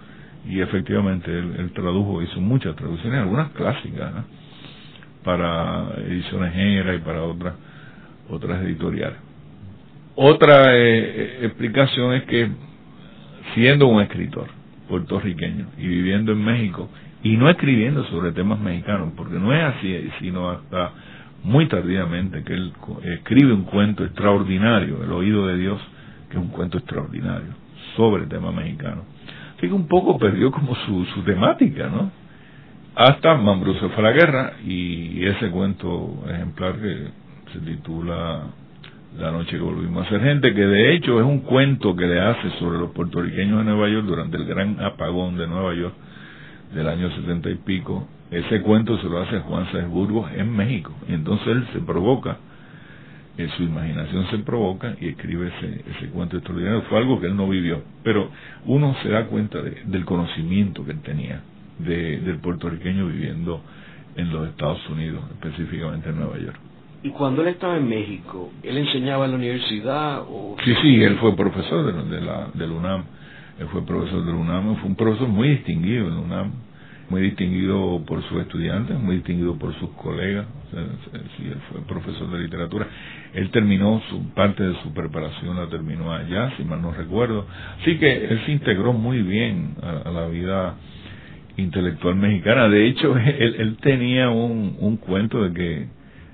[0.48, 4.26] y efectivamente él, tradujo, hizo muchas traducciones, algunas clásicas,
[5.30, 7.54] para ediciones Gera y para otras
[8.32, 9.20] otras editoriales.
[10.16, 12.50] Otra eh, explicación es que
[13.54, 14.48] siendo un escritor
[14.88, 16.90] puertorriqueño y viviendo en México
[17.22, 20.94] y no escribiendo sobre temas mexicanos, porque no es así, sino hasta
[21.44, 25.80] muy tardíamente que él escribe un cuento extraordinario, El oído de Dios,
[26.32, 27.54] que es un cuento extraordinario
[27.96, 29.04] sobre el tema mexicano.
[29.58, 32.12] Así que un poco perdió como su, su temática, ¿no?
[33.00, 37.08] Hasta Mambrú se fue a la guerra y ese cuento ejemplar que
[37.54, 38.48] se titula
[39.18, 42.20] La noche que volvimos a ser gente, que de hecho es un cuento que le
[42.20, 45.94] hace sobre los puertorriqueños de Nueva York durante el gran apagón de Nueva York
[46.74, 48.06] del año setenta y pico.
[48.32, 50.92] Ese cuento se lo hace Juan Salzburgo en México.
[51.08, 52.36] Y entonces él se provoca
[53.56, 56.82] su imaginación se provoca y escribe ese, ese cuento extraordinario.
[56.90, 58.30] Fue algo que él no vivió, pero
[58.66, 61.42] uno se da cuenta del conocimiento que él tenía
[61.80, 63.62] de, del puertorriqueño viviendo
[64.16, 66.60] en los Estados Unidos, específicamente en Nueva York.
[67.02, 70.22] ¿Y cuando él estaba en México, él enseñaba en la universidad?
[70.22, 70.58] O...
[70.64, 73.04] Sí, sí, él fue profesor de, de la, del UNAM.
[73.60, 76.52] Él fue profesor del UNAM, fue un profesor muy distinguido en la UNAM
[77.10, 80.46] muy distinguido por sus estudiantes, muy distinguido por sus colegas.
[81.38, 82.88] sí, él fue profesor de literatura.
[83.34, 87.46] Él terminó su parte de su preparación, la terminó allá, si mal no recuerdo.
[87.82, 90.76] Así que él se integró muy bien a, la vida
[91.60, 92.70] intelectual mexicana.
[92.70, 95.88] De hecho, él, tenía un, un cuento de que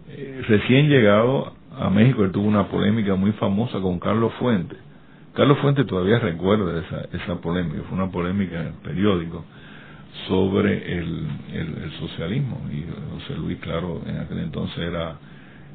[0.10, 4.80] eh, recién llegado a México, él tuvo una polémica muy famosa con Carlos Fuentes.
[5.34, 9.44] Carlos Fuentes todavía recuerda esa, esa polémica, fue una polémica en el periódico
[10.28, 12.62] sobre el, el, socialismo.
[12.72, 15.18] Y José Luis, claro, en aquel entonces era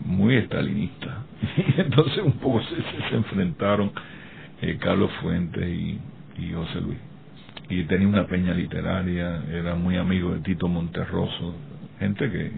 [0.04, 1.24] muy estalinista.
[1.76, 2.76] Y entonces un poco se,
[3.10, 3.92] se enfrentaron
[4.62, 5.98] eh, Carlos Fuentes y,
[6.38, 7.09] y José Luis.
[7.70, 11.54] Y tenía una peña literaria, era muy amigo de Tito Monterroso,
[11.98, 12.52] gente que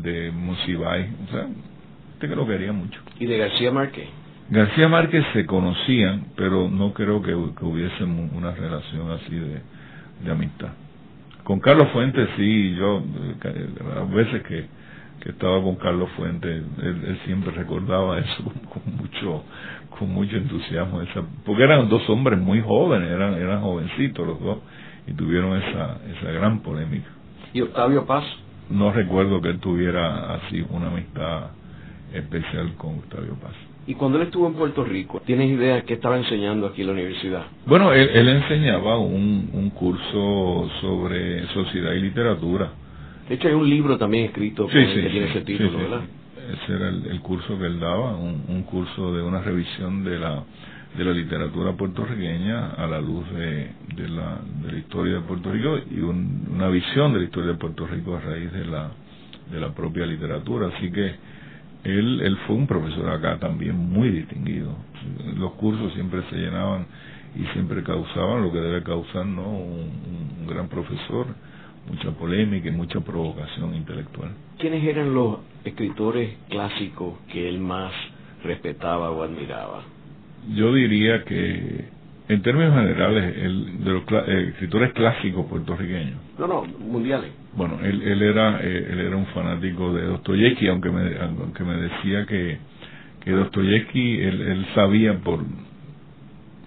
[0.00, 3.00] de Musibay, o sea, gente que lo quería mucho.
[3.18, 4.08] ¿Y de García Márquez?
[4.48, 9.60] García Márquez se conocían, pero no creo que, que hubiese una relación así de,
[10.24, 10.70] de amistad.
[11.42, 13.02] Con Carlos Fuentes sí, yo
[13.96, 14.66] a veces que,
[15.20, 19.44] que estaba con Carlos Fuentes, él, siempre recordaba eso con, mucho
[19.98, 24.58] con mucho entusiasmo, esa, porque eran dos hombres muy jóvenes, eran eran jovencitos los dos
[25.06, 27.08] y tuvieron esa esa gran polémica.
[27.52, 28.24] ¿Y Octavio Paz?
[28.68, 31.50] No recuerdo que él tuviera así una amistad
[32.12, 33.54] especial con Octavio Paz.
[33.86, 36.88] Y cuando él estuvo en Puerto Rico, ¿tienes idea de qué estaba enseñando aquí en
[36.88, 37.44] la universidad?
[37.66, 42.72] Bueno, él, enseñaba un, un curso sobre sociedad y literatura.
[43.28, 46.00] De hecho, hay un libro también escrito que tiene ese título, ¿verdad?
[46.52, 50.42] Ese era el, curso que él daba, un, curso de una revisión de la
[50.96, 55.52] de la literatura puertorriqueña a la luz de, de, la, de la historia de Puerto
[55.52, 58.90] Rico y una visión de la historia de Puerto Rico a raíz de la,
[59.50, 60.68] de la propia literatura.
[60.68, 61.14] Así que
[61.84, 64.74] él fue un profesor acá también muy distinguido.
[65.36, 66.86] Los cursos siempre se llenaban
[67.34, 69.46] y siempre causaban lo que debe causar ¿no?
[69.48, 71.26] un, gran profesor,
[71.88, 74.30] mucha polémica y mucha provocación intelectual.
[74.58, 77.92] ¿Quiénes eran los escritores clásicos que él más
[78.42, 79.82] respetaba o admiraba?
[80.54, 81.96] Yo diría que
[82.28, 86.18] en términos generales, el, de los eh, escritores clásicos puertorriqueños.
[86.38, 87.30] No, no, mundiales.
[87.54, 91.74] Bueno, él, él era eh, él era un fanático de Dostoyevsky, aunque me, aunque me
[91.76, 92.58] decía que,
[93.24, 95.40] que Dostoyevsky, él, él sabía por,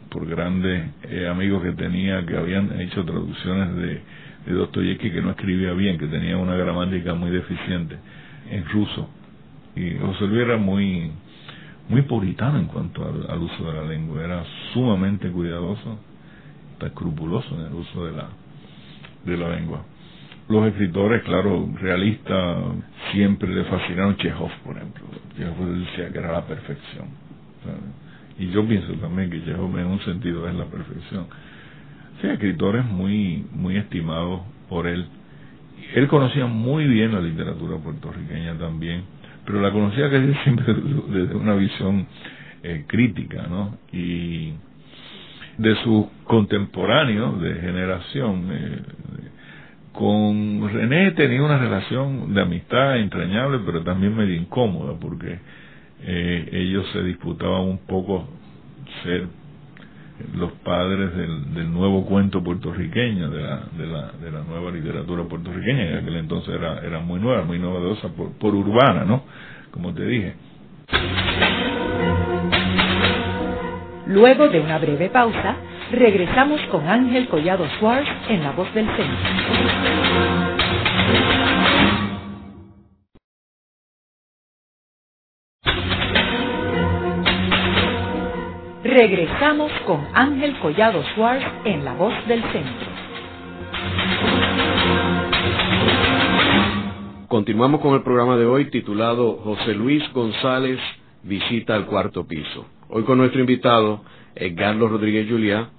[0.09, 4.01] por grandes eh, amigos que tenía que habían hecho traducciones de,
[4.45, 7.97] de Dostoyevsky que no escribía bien, que tenía una gramática muy deficiente
[8.49, 9.09] en ruso.
[9.75, 11.11] Y José Luis era muy
[11.89, 15.97] muy puritano en cuanto al, uso de la lengua, era sumamente cuidadoso,
[16.79, 18.29] escrupuloso en el uso de la,
[19.25, 19.83] de la lengua.
[20.47, 22.63] Los escritores, claro, realistas,
[23.11, 25.03] siempre le fascinaron Chekhov, por ejemplo.
[25.35, 27.07] Chekhov decía que era la perfección.
[28.37, 31.27] y yo pienso también que Chekhov en un sentido es la perfección.
[32.21, 35.05] Sí, escritores muy, muy estimados por él.
[35.95, 39.03] Él conocía muy bien la literatura puertorriqueña también,
[39.45, 42.07] pero la conocía casi siempre desde una visión
[42.63, 43.77] eh, crítica, ¿no?
[43.93, 44.53] Y
[45.57, 48.81] de sus contemporáneos de generación, eh,
[49.93, 55.39] con René tenía una relación de amistad entrañable, pero también medio incómoda, porque
[56.01, 58.27] eh, ellos se disputaban un poco
[59.03, 59.27] ser
[60.35, 65.89] los padres del, nuevo cuento puertorriqueño, de la, de, la, de la nueva literatura puertorriqueña,
[65.89, 69.23] en aquel entonces era, era muy nueva, muy novedosa por, por urbana, ¿no?
[69.71, 70.35] Como te dije.
[74.07, 75.55] Luego de una breve pausa,
[75.91, 79.17] regresamos con Ángel Collado Schwartz en La Voz del Centro.
[88.89, 92.87] Regresamos con Ángel Collado Schwartz en La Voz del Centro.
[97.27, 100.79] Continuamos con el programa de hoy titulado José Luis González
[101.21, 102.65] visita al cuarto piso.
[102.89, 104.01] Hoy con nuestro invitado,
[104.57, 105.69] Carlos Rodríguez Juliá,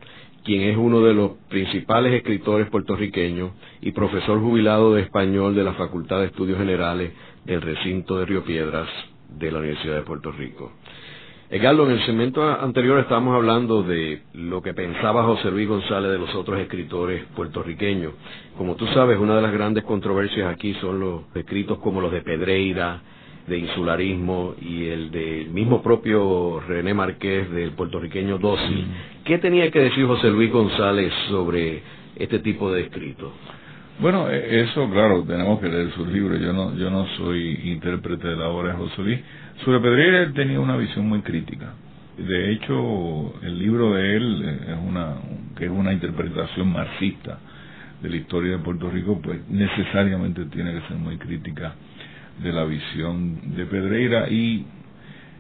[0.45, 3.51] quien es uno de los principales escritores puertorriqueños
[3.81, 7.11] y profesor jubilado de español de la Facultad de Estudios Generales
[7.45, 8.89] del recinto de Río Piedras
[9.31, 10.71] de la Universidad de Puerto Rico.
[11.53, 16.19] Edgardo, en el segmento anterior estábamos hablando de lo que pensaba José Luis González de
[16.19, 18.13] los otros escritores puertorriqueños.
[18.57, 22.23] Como tú sabes, una de las grandes controversias aquí son los escritos como los de
[22.23, 23.01] Pedreira,
[23.49, 28.87] de insularismo y el del mismo propio René Marqués del puertorriqueño Dócil.
[28.87, 29.25] Mm.
[29.25, 31.83] ¿Qué tenía que decir José Luis González sobre
[32.15, 33.33] este tipo de escritos?
[34.01, 36.41] Bueno, e, eso, claro, tenemos que leer sus libros.
[36.41, 39.21] Yo no, yo no soy intérprete de la obra de José Luis,
[39.65, 41.75] sobre Pedreira él tenía una visión muy crítica.
[42.17, 45.17] De hecho, el libro de él es una,
[45.57, 47.39] que es una interpretación marxista
[48.03, 51.75] de la historia de Puerto Rico, pues necesariamente tiene que ser muy crítica
[52.43, 54.65] de la visión de Pedreira y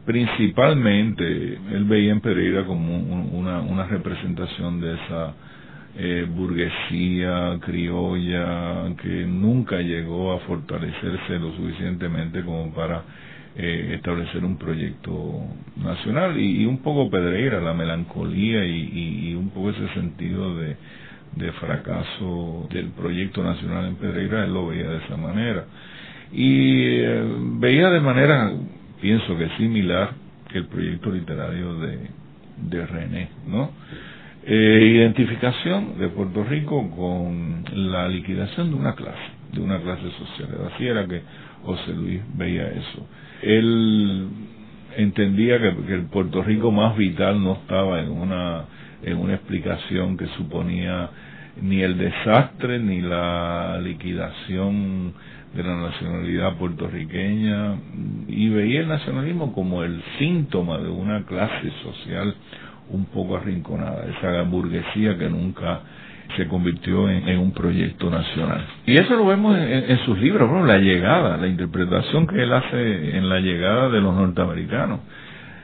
[0.05, 2.95] principalmente él veía en Pedreira como
[3.39, 5.35] una, una representación de esa
[5.97, 13.03] eh, burguesía criolla que nunca llegó a fortalecerse lo suficientemente como para
[13.57, 15.43] eh, establecer un proyecto
[15.77, 20.77] nacional y, un poco Pedreira, la melancolía y, un poco ese sentido de,
[21.59, 25.65] fracaso del proyecto nacional en Pedreira, él lo veía de esa manera.
[26.33, 27.25] Y eh,
[27.59, 28.53] veía de manera,
[29.01, 30.13] pienso que similar,
[30.49, 31.99] que el proyecto literario de,
[32.69, 33.71] de René, ¿no?
[34.43, 39.19] Eh, identificación de Puerto Rico con la liquidación de una clase,
[39.53, 40.49] de una clase social.
[40.73, 41.23] Así era que
[41.63, 43.07] José Luis veía eso
[43.43, 44.29] él
[44.97, 48.65] entendía que, el Puerto Rico más vital no estaba en una
[49.03, 51.09] en una explicación que suponía
[51.63, 55.15] ni el desastre ni la liquidación
[55.55, 57.77] de la nacionalidad puertorriqueña
[58.29, 62.35] y veía el nacionalismo como el síntoma de una clase social
[62.93, 65.81] un poco arrinconada, esa burguesía que nunca
[66.37, 68.65] se convirtió en, un proyecto nacional.
[68.87, 73.29] Y eso lo vemos en, sus libros, la llegada, la interpretación que él hace en
[73.29, 75.01] la llegada de los norteamericanos.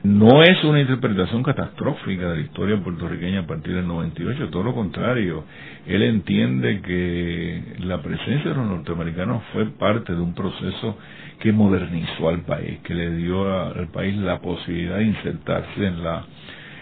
[0.03, 4.74] No es una interpretación catastrófica de la historia puertorriqueña a partir del 98, todo lo
[4.74, 5.45] contrario.
[5.87, 10.97] Él entiende que la presencia de los norteamericanos fue parte de un proceso
[11.41, 16.24] que modernizó al país, que le dio al país la posibilidad de insertarse en la,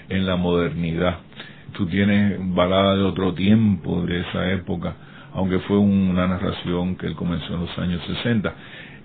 [0.08, 1.18] en la modernidad
[1.74, 4.94] tú tienes balada de otro tiempo, de esa época,
[5.34, 8.54] aunque fue una narración que él comenzó en los años 60.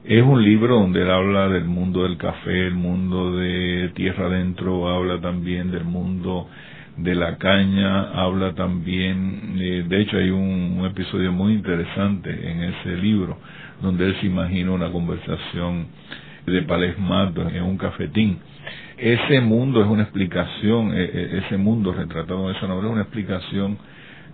[0.06, 4.88] Es un libro donde él habla del mundo del café, el mundo de tierra adentro,
[4.88, 6.48] habla también del mundo
[6.96, 12.96] de la caña, habla también, eh, de hecho hay un, episodio muy interesante en ese
[12.98, 13.38] libro,
[13.82, 15.88] donde él se imagina una conversación
[16.46, 18.40] de Palesmato en un cafetín
[19.02, 23.02] ese mundo es una explicación, e, e, ese mundo retratado en esa novela es una
[23.04, 23.78] explicación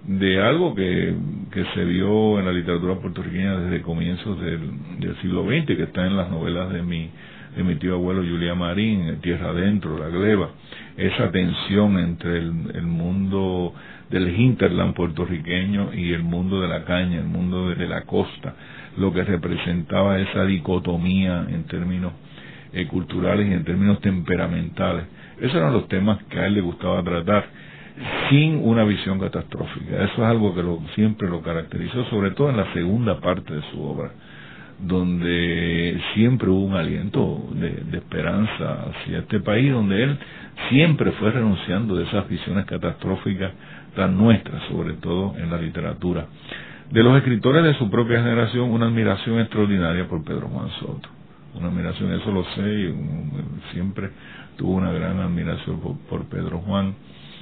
[0.08, 1.16] de algo que,
[1.52, 6.06] que se vio en la literatura puertorriqueña desde comienzos del, del siglo XX, que está
[6.06, 7.10] en las novelas de mi,
[7.56, 10.52] de mi tío abuelo Julián Marín, Tierra Adentro, La Gleba,
[10.98, 13.74] esa tensión entre el mundo
[14.10, 18.56] del hinterland puertorriqueño y el mundo de la caña, el mundo de la costa,
[18.98, 22.14] lo que representaba esa dicotomía en términos
[22.74, 25.06] eh, culturales y en términos temperamentales.
[25.40, 27.46] Esos eran los temas que a él le gustaba tratar
[28.30, 30.04] sin una visión catastrófica.
[30.04, 33.62] Eso es algo que lo, siempre lo caracterizó, sobre todo en la segunda parte de
[33.72, 34.12] su obra.
[34.78, 40.18] donde siempre hubo un aliento de, esperanza hacia este país, donde él
[40.68, 43.54] siempre fue renunciando de esas visiones catastróficas
[43.96, 46.26] tan nuestras, sobre todo en la literatura.
[46.92, 51.15] De los escritores de su propia generación, una admiración extraordinaria por Pedro Juan Soto.
[51.56, 52.94] Una admiración, eso lo sé, y
[53.72, 54.10] siempre
[54.58, 55.80] tuvo una gran admiración
[56.10, 56.96] por, Pedro Juan,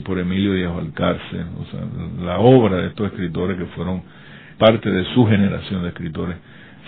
[0.05, 1.81] por Emilio Díaz Valcárcel, o sea,
[2.23, 4.01] la obra de estos escritores que fueron
[4.57, 6.37] parte de su generación de escritores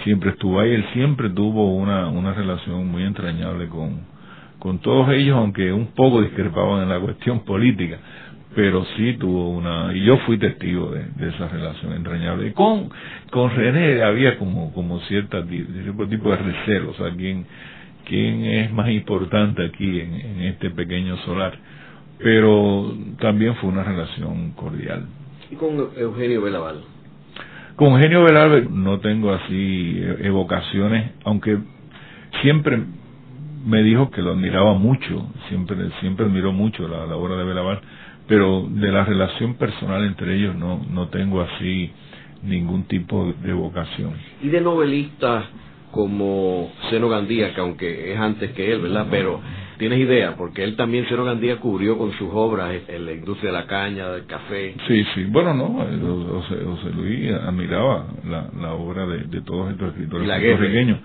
[0.03, 4.01] siempre estuvo ahí, él siempre tuvo una, una relación muy entrañable con,
[4.59, 7.97] con todos ellos, aunque un poco discrepaban en la cuestión política,
[8.55, 12.47] pero sí tuvo una, y yo fui testigo de, esa relación entrañable.
[12.47, 12.89] Y con,
[13.29, 17.45] con René había como, como cierta, cierto tipo de recelo, o sea, quién,
[18.05, 21.59] quién es más importante aquí en, en este pequeño solar,
[22.19, 25.05] pero también fue una relación cordial.
[25.51, 26.81] ¿Y con Eugenio Belaval?
[27.75, 31.57] Con Eugenio Belaval no tengo así evocaciones, aunque
[32.41, 32.79] siempre
[33.65, 37.81] me dijo que lo admiraba mucho, siempre siempre admiró mucho la, la obra de Belaval
[38.27, 41.91] pero de la relación personal entre ellos no, no tengo así
[42.43, 44.13] ningún tipo de vocación.
[44.41, 45.45] Y de novelistas
[45.91, 49.07] como Seno Gandía, que aunque es antes que él, ¿verdad?
[49.09, 49.39] Pero
[49.77, 53.57] tienes idea, porque él también, Seno Gandía, cubrió con sus obras en la industria de
[53.57, 54.75] la caña, del café.
[54.89, 60.27] Sí, sí, bueno, no, José, Luis admiraba la, la obra de, de todos estos escritores
[60.27, 60.99] puertorriqueños.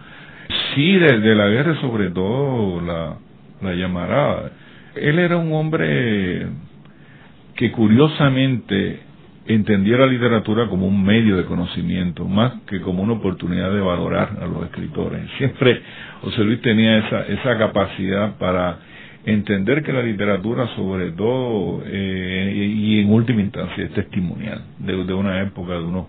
[0.74, 3.16] Sí, de, de, la guerra sobre todo la,
[3.62, 4.50] la llamará.
[4.96, 6.48] Él era un hombre
[7.60, 9.00] que curiosamente
[9.44, 14.38] entendía la literatura como un medio de conocimiento, más que como una oportunidad de valorar
[14.40, 15.28] a los escritores.
[15.36, 15.78] Siempre
[16.22, 18.78] José Luis tenía esa, esa capacidad para
[19.26, 25.42] entender que la literatura, sobre todo, eh, y en última instancia, es testimonial de, una
[25.42, 26.06] época, de unos,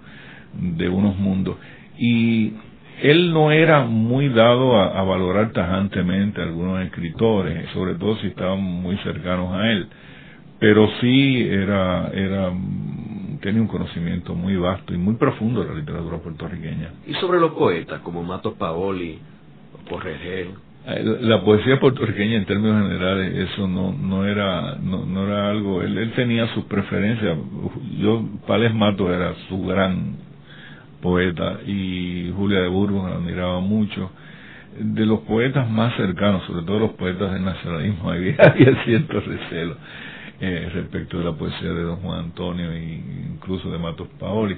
[0.53, 1.57] de unos mundos.
[1.97, 2.53] Y
[3.01, 8.27] él no era muy dado a, a valorar tajantemente a algunos escritores, sobre todo si
[8.27, 9.89] estaban muy cercanos a él
[10.61, 12.51] pero sí era, era,
[13.41, 16.91] tenía un conocimiento muy vasto y muy profundo de la literatura puertorriqueña.
[17.07, 19.17] ¿Y sobre los poetas como Matos Paoli
[19.73, 20.49] o Corregel?
[21.21, 25.97] La poesía puertorriqueña en términos generales eso no no era no, no era algo él,
[25.97, 27.37] él tenía sus preferencias
[27.99, 30.15] yo Pales Matos era su gran
[31.01, 34.09] poeta y Julia de Burgos la admiraba mucho
[34.79, 39.77] de los poetas más cercanos sobre todo los poetas del nacionalismo había, había cierto recelo
[40.43, 42.99] eh, respecto de la poesía de don Juan Antonio e
[43.33, 44.57] incluso de Matos Paoli.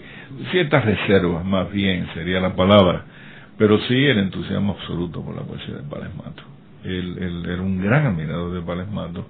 [0.50, 3.04] Ciertas reservas, más bien, sería la palabra,
[3.58, 6.46] pero sí el entusiasmo absoluto por la poesía de Pales Matos.
[6.86, 9.26] Él, era un gran admirador de Pales Matos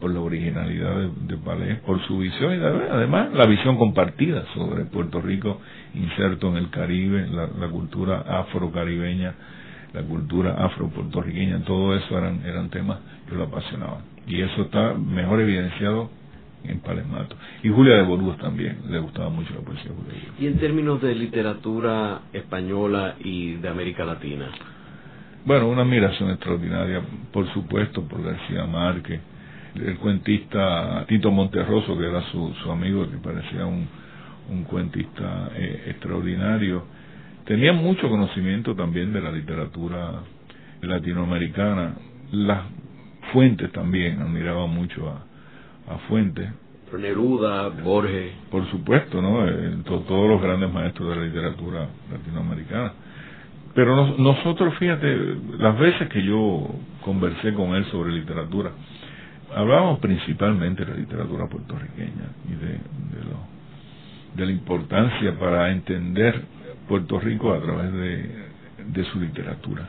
[0.00, 5.20] por la originalidad de, de por su visión y además la visión compartida sobre Puerto
[5.20, 5.60] Rico
[5.94, 9.34] inserto en el Caribe, la, la cultura afrocaribeña,
[9.92, 12.98] la cultura afro-puertorriqueña, todo eso eran, eran temas
[13.32, 16.10] que lo apasionaban y eso está mejor evidenciado
[16.64, 17.36] en Palesmato.
[17.62, 21.02] Y Julia de Burgos también, le gustaba mucho la poesía de Julia ¿Y en términos
[21.02, 24.48] de literatura española y de América Latina?
[25.44, 27.02] Bueno, una admiración extraordinaria,
[27.32, 29.20] por supuesto, por García Márquez,
[29.74, 33.88] el cuentista Tito Monterroso, que era su, su amigo, que parecía un,
[34.50, 36.84] un cuentista eh, extraordinario.
[37.44, 40.22] Tenía mucho conocimiento también de la literatura
[40.80, 41.96] latinoamericana.
[42.30, 42.62] Las
[43.32, 46.48] Fuentes también, admiraba mucho a, a Fuentes.
[46.98, 48.32] Neruda, Borges.
[48.50, 49.48] Por supuesto, ¿no?
[49.48, 52.92] Eh, todos los grandes maestros de la literatura latinoamericana.
[53.74, 55.16] Pero nosotros, fíjate,
[55.58, 56.68] las veces que yo
[57.02, 58.70] conversé con él sobre literatura,
[59.54, 66.42] hablábamos principalmente de la literatura puertorriqueña y de, de, lo, de la importancia para entender
[66.86, 68.30] Puerto Rico a través de,
[68.88, 69.88] de su literatura.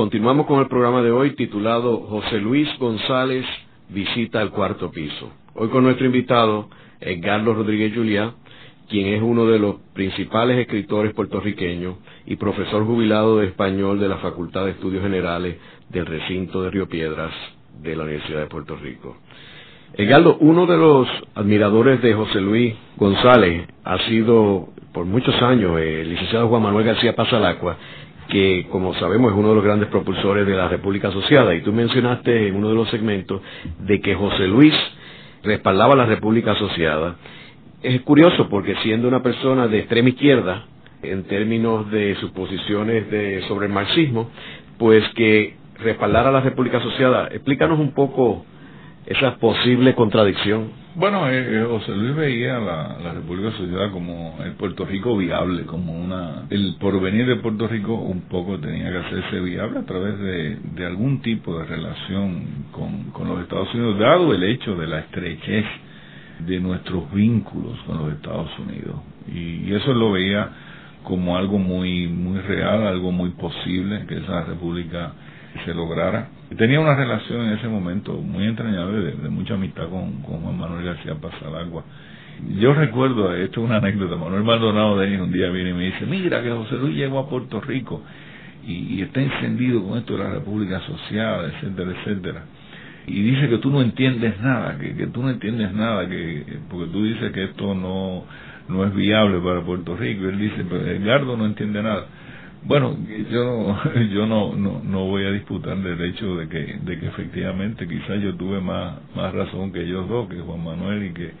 [0.00, 3.44] Continuamos con el programa de hoy titulado José Luis González
[3.90, 5.30] visita el cuarto piso.
[5.52, 6.70] Hoy con nuestro invitado,
[7.02, 8.32] Edgardo Rodríguez Juliá,
[8.88, 14.16] quien es uno de los principales escritores puertorriqueños y profesor jubilado de español de la
[14.16, 15.58] Facultad de Estudios Generales
[15.90, 17.34] del recinto de Río Piedras
[17.82, 19.18] de la Universidad de Puerto Rico.
[19.92, 26.08] Edgardo, uno de los admiradores de José Luis González ha sido por muchos años el
[26.08, 27.76] licenciado Juan Manuel García Pasalacua,
[28.30, 31.54] que como sabemos es uno de los grandes propulsores de la República Asociada.
[31.54, 33.42] Y tú mencionaste en uno de los segmentos
[33.80, 34.74] de que José Luis
[35.42, 37.16] respaldaba la República Asociada.
[37.82, 40.66] Es curioso porque siendo una persona de extrema izquierda,
[41.02, 44.30] en términos de sus posiciones de, sobre el marxismo,
[44.78, 47.28] pues que respaldara la República Asociada.
[47.28, 48.44] Explícanos un poco
[49.06, 50.80] esa posible contradicción.
[50.94, 55.64] Bueno, eh, eh, José Luis veía la, la República Asociada como el Puerto Rico viable,
[55.64, 60.18] como una el porvenir de Puerto Rico un poco tenía que hacerse viable a través
[60.18, 64.88] de, de algún tipo de relación con, con los Estados Unidos, dado el hecho de
[64.88, 65.64] la estrechez
[66.40, 68.96] de nuestros vínculos con los Estados Unidos.
[69.32, 70.50] Y, y eso lo veía
[71.04, 75.12] como algo muy muy real, algo muy posible que esa república
[75.64, 76.28] se lograra.
[76.56, 81.14] Tenía una relación en ese momento muy entrañable de, mucha amistad con, Juan Manuel García
[81.14, 81.84] Pasalagua.
[82.58, 86.06] Yo recuerdo, esto es una anécdota, Manuel Maldonado de un día viene y me dice,
[86.06, 88.02] mira que José Luis llegó a Puerto Rico
[88.66, 92.44] y, está encendido con esto de la República Asociada, etcétera, etcétera.
[93.06, 96.90] Y dice que tú no entiendes nada, que, que tú no entiendes nada, que porque
[96.92, 98.24] tú dices que esto no,
[98.68, 100.24] no es viable para Puerto Rico.
[100.24, 102.06] Y él dice, pero Edgardo no entiende nada.
[102.64, 102.94] Bueno,
[103.30, 103.76] yo
[104.12, 108.20] yo no, no, no voy a disputar del hecho de que, de que efectivamente quizás
[108.20, 111.32] yo tuve más, más razón que ellos dos, que Juan Manuel y que,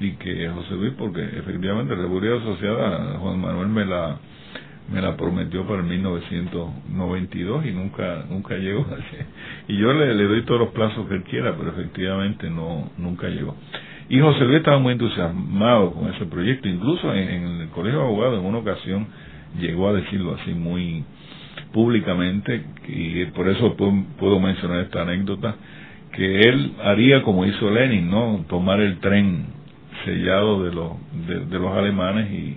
[0.00, 4.18] y que José Luis, porque efectivamente la República Asociada, Juan Manuel me la,
[4.92, 8.86] me la prometió para el 1992 y nunca nunca llegó.
[9.66, 13.28] Y yo le, le doy todos los plazos que él quiera pero efectivamente no nunca
[13.28, 13.56] llegó.
[14.10, 18.04] Y José Luis estaba muy entusiasmado con ese proyecto incluso en, en el colegio de
[18.04, 19.06] abogados en una ocasión
[19.58, 21.04] llegó a decirlo así muy
[21.72, 25.56] públicamente y por eso puedo, mencionar esta anécdota
[26.12, 29.46] que él haría como hizo Lenin no tomar el tren
[30.04, 30.92] sellado de los
[31.26, 32.56] de, los alemanes y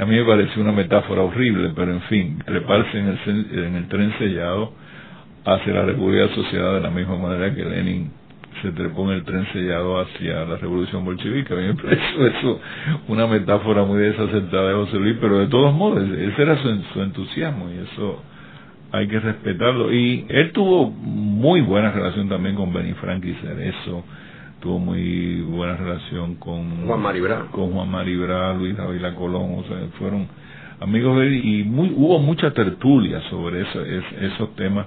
[0.00, 3.88] a mí me pareció una metáfora horrible pero en fin treparse en el en el
[3.88, 4.72] tren sellado
[5.44, 8.10] hacia la República Asociada de la misma manera que Lenin
[8.60, 11.52] se trepó en el tren sellado hacia la revolución bolchevique.
[11.52, 12.60] A mí me pareció eso
[13.08, 17.70] una metáfora muy desacertada de José Luis, pero de todos modos, ese era su, entusiasmo
[17.70, 18.22] y eso
[18.92, 19.92] hay que respetarlo.
[19.92, 24.04] Y él tuvo muy buena relación también con Benny Frank y Cerezo,
[24.60, 29.78] tuvo muy buena relación con Juan Maribra, con Juan Maribra, Luis Davila Colón, o sea,
[29.98, 30.28] fueron
[30.80, 34.86] amigos de él y muy, hubo mucha tertulia sobre eso, esos temas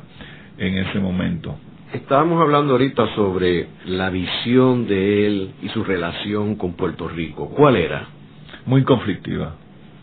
[0.57, 1.55] en ese momento.
[1.95, 7.49] Estábamos hablando ahorita sobre la visión de él y su relación con Puerto Rico.
[7.55, 8.09] ¿Cuál era?
[8.65, 9.55] Muy conflictiva.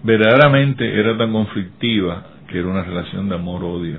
[0.02, 3.98] Verdaderamente era tan conflictiva que era una relación de amor-odio.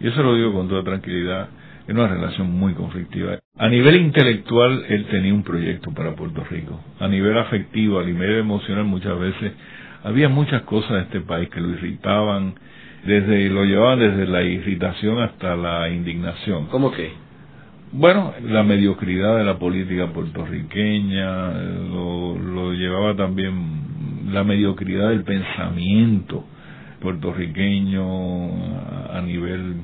[0.00, 1.50] Y eso lo digo con toda tranquilidad.
[1.86, 3.38] Era una relación muy conflictiva.
[3.58, 6.80] A nivel intelectual, él tenía un proyecto para Puerto Rico.
[7.00, 9.52] A nivel afectivo, a nivel emocional, muchas veces
[10.04, 12.54] había muchas cosas de este país que lo irritaban,
[13.04, 16.66] desde lo llevaban desde la irritación hasta la indignación.
[16.66, 17.12] ¿Cómo qué?
[17.92, 21.52] Bueno, la mediocridad de la política puertorriqueña,
[21.90, 26.44] lo, lo llevaba también la mediocridad del pensamiento
[27.00, 28.50] puertorriqueño
[29.14, 29.76] a nivel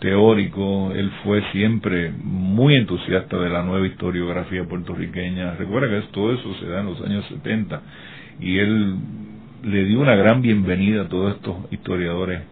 [0.00, 5.54] teórico, él fue siempre muy entusiasta de la nueva historiografía puertorriqueña.
[5.54, 7.80] Recuerda que todo eso se da en los años 70
[8.40, 8.96] y él
[9.62, 12.42] le dio una gran bienvenida a todos estos historiadores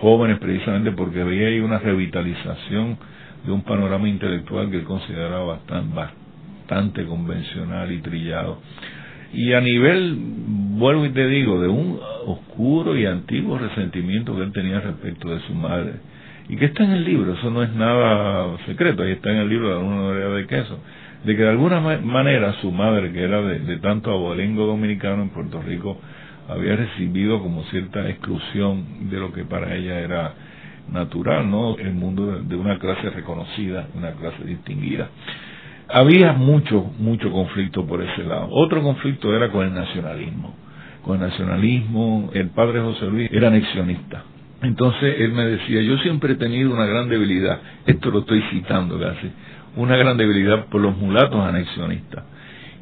[0.00, 2.98] jóvenes precisamente porque había ahí una revitalización
[3.44, 8.60] de un panorama intelectual que él consideraba bastante, bastante convencional y trillado.
[9.32, 14.52] Y a nivel, vuelvo y te digo, de un oscuro y antiguo resentimiento que él
[14.52, 15.94] tenía respecto de su madre.
[16.48, 19.48] Y que está en el libro, eso no es nada secreto, ahí está en el
[19.48, 20.80] libro de alguna manera de queso,
[21.24, 25.28] de que de alguna manera su madre, que era de, de tanto abolengo dominicano en
[25.28, 26.00] Puerto Rico,
[26.50, 30.34] había recibido como cierta exclusión de lo que para ella era
[30.90, 31.76] natural, ¿no?
[31.78, 35.08] El mundo de una clase reconocida, una clase distinguida.
[35.88, 38.48] Había mucho, mucho conflicto por ese lado.
[38.50, 40.54] Otro conflicto era con el nacionalismo.
[41.02, 44.24] Con el nacionalismo, el padre José Luis era anexionista.
[44.62, 49.00] Entonces él me decía, yo siempre he tenido una gran debilidad, esto lo estoy citando
[49.00, 49.30] casi,
[49.76, 52.24] una gran debilidad por los mulatos anexionistas.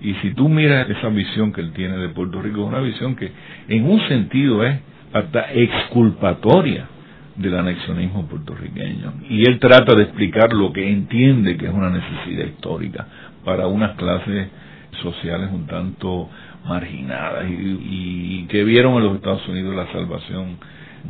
[0.01, 3.17] Y si tú miras esa visión que él tiene de Puerto Rico, es una visión
[3.17, 3.31] que
[3.69, 4.79] en un sentido es
[5.13, 6.87] hasta exculpatoria
[7.37, 9.15] del anexionismo puertorriqueño.
[9.29, 13.07] Y él trata de explicar lo que entiende que es una necesidad histórica
[13.45, 14.49] para unas clases
[15.03, 16.29] sociales un tanto
[16.67, 20.57] marginadas y, que vieron en los Estados Unidos la salvación,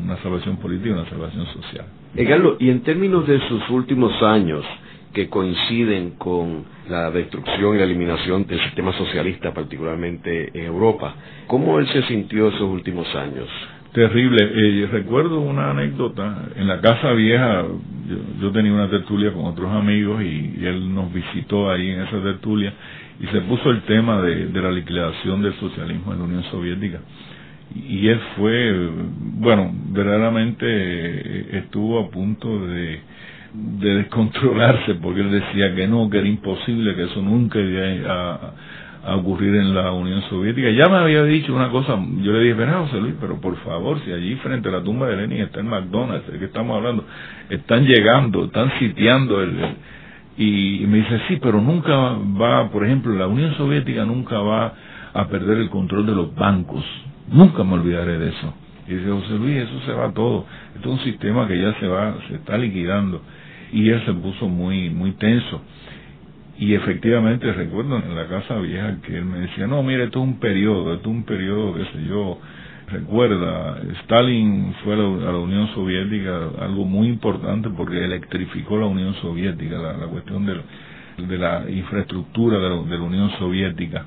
[0.02, 1.86] una salvación política y una salvación social.
[2.16, 4.64] Carlos, y en términos de sus últimos años,
[5.12, 11.14] que coinciden con la destrucción y la eliminación del sistema socialista, particularmente en Europa.
[11.46, 13.48] ¿Cómo él se sintió esos últimos años?
[13.92, 14.38] Terrible.
[14.42, 16.48] Eh, recuerdo una anécdota.
[16.56, 17.64] En la Casa Vieja,
[18.40, 22.72] yo, tenía una tertulia con otros amigos y, él nos visitó ahí en esa tertulia
[23.20, 27.00] y se puso el tema de, la liquidación del socialismo en la Unión Soviética
[27.74, 28.90] y él fue,
[29.40, 33.00] bueno, verdaderamente eh, estuvo a punto de,
[33.52, 38.34] de descontrolarse porque él decía que no, que era imposible, que eso nunca iba
[39.04, 40.70] a, ocurrir en la Unión Soviética.
[40.70, 43.98] Ya me había dicho una cosa, yo le dije, verá José Luis, pero por favor,
[44.04, 47.04] si allí frente a la tumba de Lenin está el McDonald's, de que estamos hablando,
[47.48, 49.56] están llegando, están sitiando el,
[50.36, 51.96] y me dice, sí, pero nunca
[52.40, 54.74] va, por ejemplo, la Unión Soviética nunca va
[55.14, 56.84] a perder el control de los bancos
[57.30, 58.54] Nunca me olvidaré de eso.
[58.86, 60.46] Y dice, José Luis, eso se va todo.
[60.74, 63.20] Esto es un sistema que ya se va, se está liquidando.
[63.72, 65.62] Y él se puso muy, muy tenso.
[66.58, 70.24] Y efectivamente recuerdo en la casa vieja que él me decía, no, mire, esto es
[70.28, 72.38] un periodo, esto es un periodo, qué sé yo.
[72.88, 79.76] Recuerda, Stalin fue a la, Unión Soviética algo muy importante porque electrificó la Unión Soviética,
[79.78, 80.56] la, cuestión de,
[81.26, 84.06] de la infraestructura de la Unión Soviética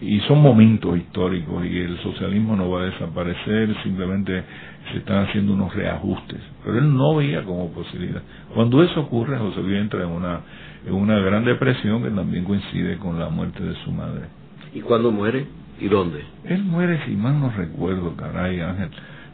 [0.00, 4.44] y son momentos históricos y el socialismo no va a desaparecer, simplemente
[4.92, 6.40] se están haciendo unos reajustes.
[6.64, 8.22] Pero él no veía como posibilidad.
[8.54, 10.40] Cuando eso ocurre, José Luis entra en una,
[10.86, 14.26] en una gran depresión que también coincide con la muerte de su madre.
[14.74, 15.46] ¿Y cuándo muere?
[15.80, 16.22] ¿Y dónde?
[16.44, 18.90] Él muere, si mal no recuerdo, caray, Ángel,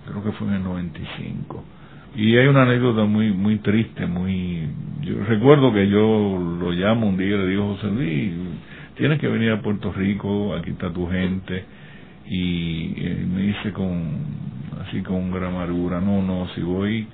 [0.06, 1.64] creo que fue en el 95.
[2.16, 4.68] Y hay una anécdota muy muy triste, muy...
[5.00, 8.32] Yo recuerdo que yo lo llamo un día y le digo, José Luis,
[8.96, 11.64] tienes que venir a Puerto Rico, aquí está tu gente.
[12.26, 17.06] Y eh, me dice con, así con gran amargura, no, no, si voy,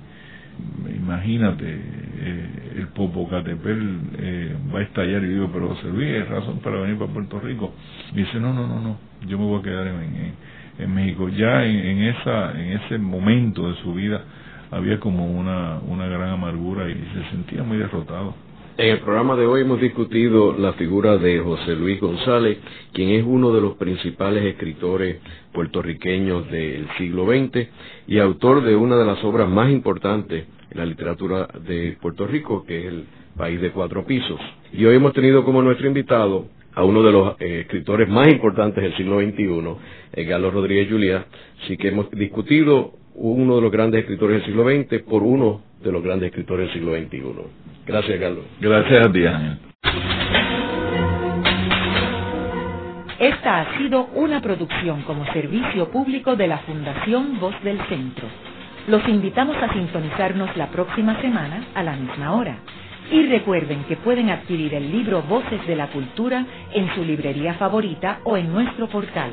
[0.95, 5.23] imagínate, eh, el Popocatépetl eh, va a estallar.
[5.23, 7.73] Y digo, pero Luis, ¿es razón para venir para Puerto Rico?
[8.13, 8.97] Dice, no, no, no, no,
[9.27, 10.33] yo me voy a quedar en,
[10.79, 11.29] en, México.
[11.29, 14.23] Ya en, en, esa, en ese momento de su vida
[14.71, 18.35] había como una, una gran amargura y se sentía muy derrotado.
[18.77, 22.57] En el programa de hoy hemos discutido la figura de José Luis González,
[22.93, 25.17] quien es uno de los principales escritores
[25.51, 27.67] puertorriqueños del siglo XX
[28.07, 32.63] y autor de una de las obras más importantes en la literatura de Puerto Rico,
[32.65, 33.05] que es El
[33.37, 34.39] País de Cuatro Pisos.
[34.71, 38.81] Y hoy hemos tenido como nuestro invitado a uno de los eh, escritores más importantes
[38.81, 41.25] del siglo XXI, Galo Rodríguez Juliá,
[41.61, 45.91] así que hemos discutido uno de los grandes escritores del siglo XX por uno de
[45.91, 47.61] los grandes escritores del siglo XXI.
[47.85, 48.45] Gracias, Carlos.
[48.59, 49.57] Gracias a ti, Ángel.
[53.19, 58.27] Esta ha sido una producción como servicio público de la Fundación Voz del Centro.
[58.87, 62.57] Los invitamos a sintonizarnos la próxima semana a la misma hora.
[63.11, 68.21] Y recuerden que pueden adquirir el libro Voces de la Cultura en su librería favorita
[68.23, 69.31] o en nuestro portal